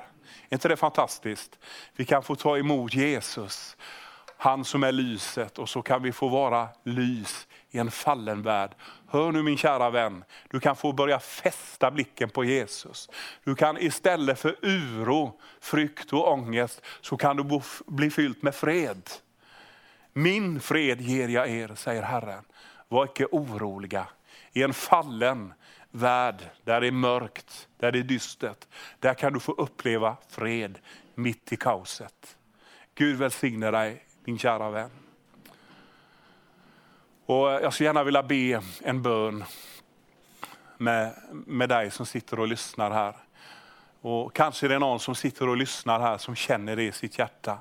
Är 0.48 0.54
inte 0.54 0.68
det 0.68 0.76
fantastiskt? 0.76 1.58
Vi 1.96 2.04
kan 2.04 2.22
få 2.22 2.36
ta 2.36 2.58
emot 2.58 2.94
Jesus. 2.94 3.76
Han 4.36 4.64
som 4.64 4.82
är 4.82 4.92
lyset 4.92 5.58
och 5.58 5.68
så 5.68 5.82
kan 5.82 6.02
vi 6.02 6.12
få 6.12 6.28
vara 6.28 6.68
lys 6.84 7.46
i 7.70 7.78
en 7.78 7.90
fallen 7.90 8.42
värld. 8.42 8.74
Hör 9.08 9.32
nu 9.32 9.42
min 9.42 9.56
kära 9.56 9.90
vän, 9.90 10.24
du 10.50 10.60
kan 10.60 10.76
få 10.76 10.92
börja 10.92 11.18
fästa 11.18 11.90
blicken 11.90 12.30
på 12.30 12.44
Jesus. 12.44 13.10
Du 13.44 13.54
kan 13.54 13.78
istället 13.78 14.38
för 14.38 14.56
uro, 14.62 15.40
frykt 15.60 16.12
och 16.12 16.32
ångest 16.32 16.82
så 17.00 17.16
kan 17.16 17.36
du 17.36 17.60
bli 17.86 18.10
fylld 18.10 18.36
med 18.40 18.54
fred. 18.54 19.10
Min 20.12 20.60
fred 20.60 21.00
ger 21.00 21.28
jag 21.28 21.50
er, 21.50 21.74
säger 21.74 22.02
Herren. 22.02 22.44
Var 22.88 23.04
icke 23.04 23.26
oroliga. 23.30 24.06
I 24.52 24.62
en 24.62 24.74
fallen 24.74 25.54
värld 25.90 26.50
där 26.64 26.80
det 26.80 26.86
är 26.86 26.92
mörkt, 26.92 27.68
där 27.78 27.92
det 27.92 27.98
är 27.98 28.02
dystert, 28.02 28.66
där 28.98 29.14
kan 29.14 29.32
du 29.32 29.40
få 29.40 29.52
uppleva 29.52 30.16
fred 30.28 30.78
mitt 31.14 31.52
i 31.52 31.56
kaoset. 31.56 32.36
Gud 32.94 33.18
välsigne 33.18 33.70
dig, 33.70 34.04
min 34.24 34.38
kära 34.38 34.70
vän. 34.70 34.90
Och 37.26 37.48
jag 37.48 37.72
skulle 37.72 37.88
gärna 37.88 38.04
vilja 38.04 38.22
be 38.22 38.62
en 38.80 39.02
bön 39.02 39.44
med, 40.78 41.14
med 41.30 41.68
dig 41.68 41.90
som 41.90 42.06
sitter 42.06 42.40
och 42.40 42.48
lyssnar 42.48 42.90
här. 42.90 43.16
Och 44.00 44.34
kanske 44.34 44.68
det 44.68 44.74
är 44.74 44.78
någon 44.78 45.00
som 45.00 45.14
sitter 45.14 45.48
och 45.48 45.56
lyssnar 45.56 46.00
här 46.00 46.18
som 46.18 46.34
känner 46.34 46.76
det 46.76 46.82
i 46.82 46.92
sitt 46.92 47.18
hjärta. 47.18 47.58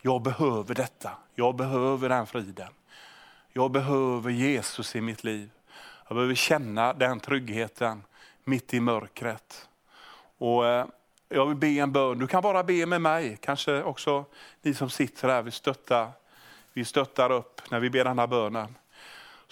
Jag 0.00 0.22
behöver 0.22 0.74
detta. 0.74 1.10
Jag 1.34 1.56
behöver 1.56 2.08
den 2.08 2.26
friden. 2.26 2.68
Jag 3.52 3.70
behöver 3.70 4.30
Jesus 4.30 4.96
i 4.96 5.00
mitt 5.00 5.24
liv. 5.24 5.50
Jag 6.12 6.16
behöver 6.16 6.34
känna 6.34 6.92
den 6.92 7.20
tryggheten 7.20 8.02
mitt 8.44 8.74
i 8.74 8.80
mörkret. 8.80 9.68
Och 10.38 10.66
eh, 10.66 10.86
jag 11.28 11.46
vill 11.46 11.56
be 11.56 11.66
en 11.66 11.92
bön. 11.92 12.18
Du 12.18 12.26
kan 12.26 12.42
bara 12.42 12.64
be 12.64 12.86
med 12.86 13.00
mig. 13.00 13.38
Kanske 13.40 13.82
också 13.82 14.24
ni 14.62 14.74
som 14.74 14.90
sitter 14.90 15.28
här 15.28 15.42
vill 15.42 15.52
stötta, 15.52 16.08
vi 16.72 16.84
stöttar 16.84 17.32
upp 17.32 17.60
när 17.70 17.80
vi 17.80 17.90
ber 17.90 18.04
den 18.04 18.18
här 18.18 18.26
bönen. 18.26 18.74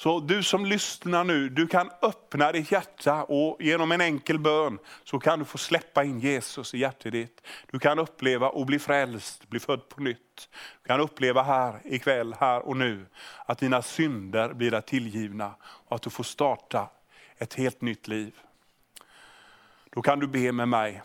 Så 0.00 0.20
du 0.20 0.42
som 0.42 0.66
lyssnar 0.66 1.24
nu, 1.24 1.48
du 1.48 1.66
kan 1.66 1.90
öppna 2.02 2.52
ditt 2.52 2.72
hjärta 2.72 3.24
och 3.24 3.62
genom 3.62 3.92
en 3.92 4.00
enkel 4.00 4.38
bön 4.38 4.78
så 5.04 5.18
kan 5.18 5.38
du 5.38 5.44
få 5.44 5.58
släppa 5.58 6.04
in 6.04 6.20
Jesus 6.20 6.74
i 6.74 6.78
hjärtat 6.78 7.12
ditt. 7.12 7.46
Du 7.70 7.78
kan 7.78 7.98
uppleva 7.98 8.48
och 8.48 8.66
bli 8.66 8.78
frälst, 8.78 9.48
bli 9.48 9.60
född 9.60 9.88
på 9.88 10.02
nytt. 10.02 10.48
Du 10.82 10.86
kan 10.86 11.00
uppleva 11.00 11.42
här 11.42 11.80
ikväll, 11.84 12.34
här 12.40 12.60
och 12.60 12.76
nu, 12.76 13.06
att 13.46 13.58
dina 13.58 13.82
synder 13.82 14.52
blir 14.52 14.70
dig 14.70 14.82
tillgivna 14.82 15.54
och 15.62 15.96
att 15.96 16.02
du 16.02 16.10
får 16.10 16.24
starta 16.24 16.90
ett 17.38 17.54
helt 17.54 17.80
nytt 17.80 18.08
liv. 18.08 18.34
Då 19.90 20.02
kan 20.02 20.18
du 20.18 20.26
be 20.26 20.52
med 20.52 20.68
mig. 20.68 21.02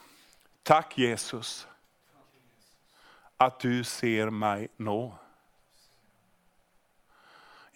Tack 0.63 0.97
Jesus 0.97 1.67
att 3.37 3.59
du 3.59 3.83
ser 3.83 4.29
mig 4.29 4.67
nå. 4.77 5.13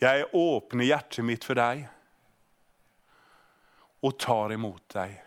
Jag 0.02 0.20
är 0.20 0.58
öppen 0.58 0.82
i 0.82 0.86
hjärtat 0.86 1.26
mitt 1.26 1.44
för 1.44 1.56
dig 1.56 1.90
och 4.00 4.20
tar 4.20 4.52
emot 4.52 4.90
dig 4.90 5.24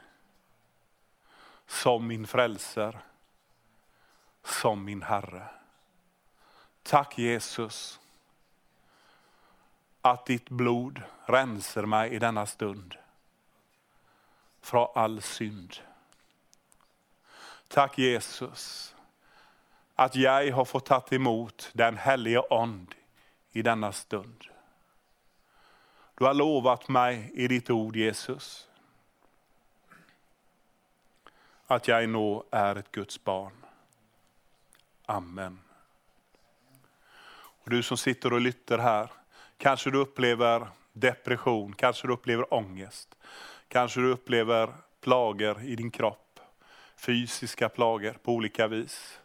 som 1.67 2.07
min 2.07 2.27
frälsare, 2.27 2.99
som 4.45 4.85
min 4.85 5.03
Herre. 5.03 5.47
Tack 6.83 7.19
Jesus 7.19 8.01
att 10.01 10.27
ditt 10.27 10.49
blod 10.49 11.03
rensar 11.27 11.87
mig 11.87 12.11
i 12.11 12.19
denna 12.19 12.47
stund 12.47 12.97
från 14.61 14.89
all 14.95 15.23
synd. 15.23 15.77
Tack 17.69 17.99
Jesus 17.99 18.95
att 19.95 20.17
jag 20.17 20.53
har 20.53 20.65
fått 20.65 20.87
ta 20.87 21.03
emot 21.11 21.71
den 21.73 21.99
helige 21.99 22.43
Ande 22.51 22.95
i 23.51 23.63
denna 23.63 23.93
stund. 23.93 24.45
Du 26.23 26.27
har 26.27 26.35
lovat 26.35 26.89
mig 26.89 27.31
i 27.35 27.49
ditt 27.49 27.71
ord 27.71 27.97
Jesus 27.97 28.69
att 31.67 31.89
jag 31.89 32.09
nå 32.09 32.45
är 32.51 32.77
ett 32.77 32.93
Guds 32.93 33.25
barn. 33.25 33.53
Amen. 35.07 35.59
Och 37.35 37.71
du 37.71 37.83
som 37.83 37.97
sitter 37.97 38.33
och 38.33 38.41
lytter 38.41 38.79
här, 38.79 39.11
kanske 39.57 39.91
du 39.91 39.99
upplever 39.99 40.69
depression, 40.93 41.73
kanske 41.73 42.07
du 42.07 42.13
upplever 42.13 42.55
ångest, 42.55 43.15
kanske 43.69 44.01
du 44.01 44.11
upplever 44.13 44.73
plagor 45.01 45.63
i 45.63 45.77
din 45.77 45.91
kropp, 45.91 46.41
fysiska 46.97 47.69
plagor 47.69 48.13
på 48.23 48.33
olika 48.33 48.67
vis. 48.67 49.21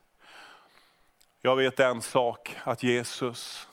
Jag 1.41 1.55
vet 1.55 1.79
en 1.79 2.01
sak, 2.01 2.55
att 2.63 2.83
Jesus 2.83 3.66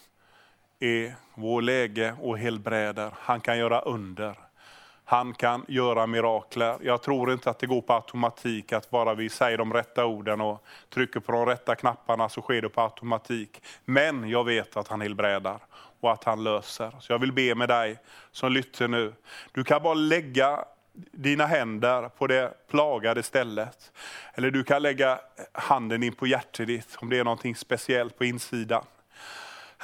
är 0.81 1.15
vår 1.35 1.63
läge 1.63 2.15
och 2.21 2.39
helbräder. 2.39 3.11
Han 3.19 3.41
kan 3.41 3.59
göra 3.59 3.81
under. 3.81 4.35
Han 5.05 5.35
kan 5.35 5.65
göra 5.69 6.07
mirakler. 6.07 6.77
Jag 6.83 7.03
tror 7.03 7.33
inte 7.33 7.51
att 7.51 7.59
det 7.59 7.67
går 7.67 7.81
på 7.81 7.93
automatik, 7.93 8.73
att 8.73 8.91
bara 8.91 9.15
vi 9.15 9.29
säger 9.29 9.59
de 9.59 9.73
rätta 9.73 10.07
orden 10.07 10.41
och 10.41 10.65
trycker 10.91 11.21
på 11.21 11.33
de 11.33 11.47
rätta 11.47 11.75
knapparna 11.75 12.29
så 12.29 12.41
sker 12.41 12.63
det 12.63 12.69
på 12.69 12.81
automatik. 12.81 13.63
Men 13.85 14.29
jag 14.29 14.45
vet 14.45 14.77
att 14.77 14.89
han 14.89 15.01
helbrädar 15.01 15.59
och 16.01 16.13
att 16.13 16.25
han 16.25 16.45
löser. 16.45 16.93
Så 17.01 17.13
jag 17.13 17.19
vill 17.19 17.33
be 17.33 17.55
med 17.55 17.69
dig 17.69 17.99
som 18.31 18.53
lyssnar 18.53 18.89
nu. 18.89 19.13
Du 19.53 19.65
kan 19.65 19.83
bara 19.83 19.95
lägga 19.95 20.65
dina 21.13 21.47
händer 21.47 22.09
på 22.09 22.27
det 22.27 22.69
plagade 22.71 23.23
stället. 23.23 23.93
Eller 24.35 24.51
du 24.51 24.65
kan 24.65 24.83
lägga 24.83 25.21
handen 25.53 26.03
in 26.03 26.15
på 26.15 26.27
hjärtat 26.27 26.67
ditt 26.67 26.97
om 26.99 27.11
det 27.11 27.19
är 27.19 27.25
något 27.25 27.59
speciellt 27.59 28.19
på 28.19 28.25
insidan. 28.25 28.85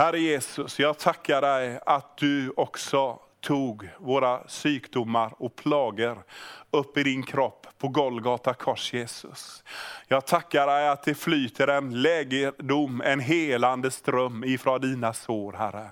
Herre 0.00 0.18
Jesus, 0.18 0.78
jag 0.78 0.98
tackar 0.98 1.40
dig 1.40 1.80
att 1.86 2.16
du 2.16 2.52
också 2.56 3.18
tog 3.40 3.88
våra 3.98 4.40
sjukdomar 4.48 5.34
och 5.38 5.56
plagor 5.56 6.22
upp 6.70 6.98
i 6.98 7.02
din 7.02 7.22
kropp 7.22 7.66
på 7.78 7.88
Golgata 7.88 8.54
kors 8.54 8.92
Jesus. 8.92 9.64
Jag 10.08 10.26
tackar 10.26 10.66
dig 10.66 10.88
att 10.88 11.02
det 11.02 11.14
flyter 11.14 11.68
en 11.68 12.02
läkedom, 12.02 13.00
en 13.00 13.20
helande 13.20 13.90
ström 13.90 14.44
ifrån 14.44 14.80
dina 14.80 15.12
sår 15.12 15.52
Herre. 15.52 15.86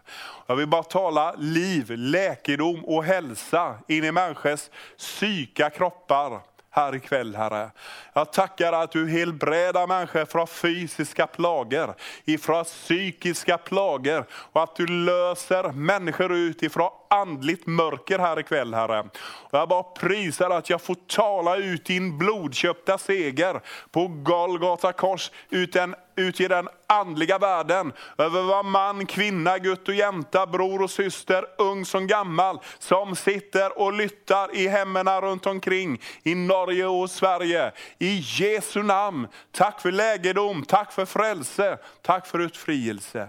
Jag 0.47 0.57
vill 0.57 0.68
bara 0.68 0.83
tala 0.83 1.35
liv, 1.38 1.90
läkedom 1.90 2.85
och 2.85 3.05
hälsa 3.05 3.75
in 3.88 4.05
i 4.05 4.12
människors 4.12 4.71
psyka 4.99 5.71
kroppar 5.71 6.40
här 6.79 6.95
ikväll 6.95 7.37
Herre. 7.37 7.71
Jag 8.12 8.33
tackar 8.33 8.73
att 8.73 8.93
du 8.93 9.09
helbrädar 9.09 9.87
människor 9.87 10.25
från 10.25 10.47
fysiska 10.47 11.27
plagor, 11.27 11.95
ifrån 12.25 12.64
psykiska 12.64 13.59
plagor 13.59 14.27
och 14.33 14.62
att 14.62 14.77
du 14.77 14.87
löser 14.87 15.73
människor 15.73 16.33
ut 16.33 16.62
ifrån 16.62 16.91
andligt 17.11 17.66
mörker 17.66 18.18
här 18.18 18.38
ikväll 18.38 18.75
Herre. 18.75 19.01
Och 19.21 19.59
jag 19.59 19.68
bara 19.68 19.83
prisar 19.83 20.51
att 20.51 20.71
jag 20.71 20.83
får 20.83 20.97
tala 21.07 21.57
ut 21.57 21.85
din 21.85 22.18
blodköpta 22.18 22.99
seger 22.99 23.61
på 23.90 24.09
Golgata 24.09 24.92
kors, 24.92 25.31
ut, 25.51 25.77
en, 25.77 25.94
ut 26.16 26.40
i 26.40 26.49
den 26.49 26.68
andliga 26.87 27.38
världen. 27.38 27.92
Över 28.18 28.42
vad 28.42 28.64
man, 28.64 29.07
kvinna, 29.07 29.59
gutt 29.59 29.88
och 29.88 29.94
jänta, 29.94 30.47
bror 30.47 30.83
och 30.83 30.90
syster, 30.90 31.44
ung 31.59 31.85
som 31.85 32.07
gammal, 32.07 32.61
som 32.79 33.16
sitter 33.16 33.79
och 33.79 33.92
lyttar 33.92 34.57
i 34.57 34.68
hemmen 34.68 35.21
runt 35.21 35.47
omkring 35.47 36.01
i 36.23 36.35
Norge 36.35 36.87
och 36.87 37.11
Sverige. 37.11 37.73
I 37.99 38.18
Jesu 38.23 38.83
namn, 38.83 39.29
tack 39.53 39.81
för 39.81 39.92
lägedom, 39.92 40.64
tack 40.64 40.92
för 40.92 41.07
frälse, 41.07 41.79
tack 42.03 42.27
för 42.27 42.38
utfrielse. 42.38 43.29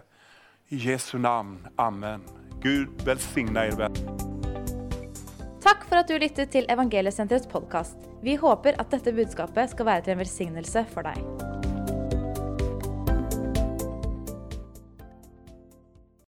I 0.67 0.75
Jesu 0.75 1.17
namn, 1.17 1.67
Amen. 1.75 2.48
Gud 2.61 2.89
välsigna 3.05 3.65
er 3.65 3.71
vän. 3.71 3.93
Tack 5.61 5.85
för 5.85 5.95
att 5.95 6.07
du 6.07 6.19
lyssnade 6.19 6.51
till 6.51 6.65
Evangeliecentrets 6.69 7.47
podcast. 7.47 7.97
Vi 8.21 8.35
hoppas 8.35 8.75
att 8.77 8.91
detta 8.91 9.11
budskap 9.11 9.49
ska 9.69 9.83
vara 9.83 10.01
till 10.01 10.11
en 10.11 10.17
välsignelse 10.17 10.85
för 10.93 11.03
dig. 11.03 11.15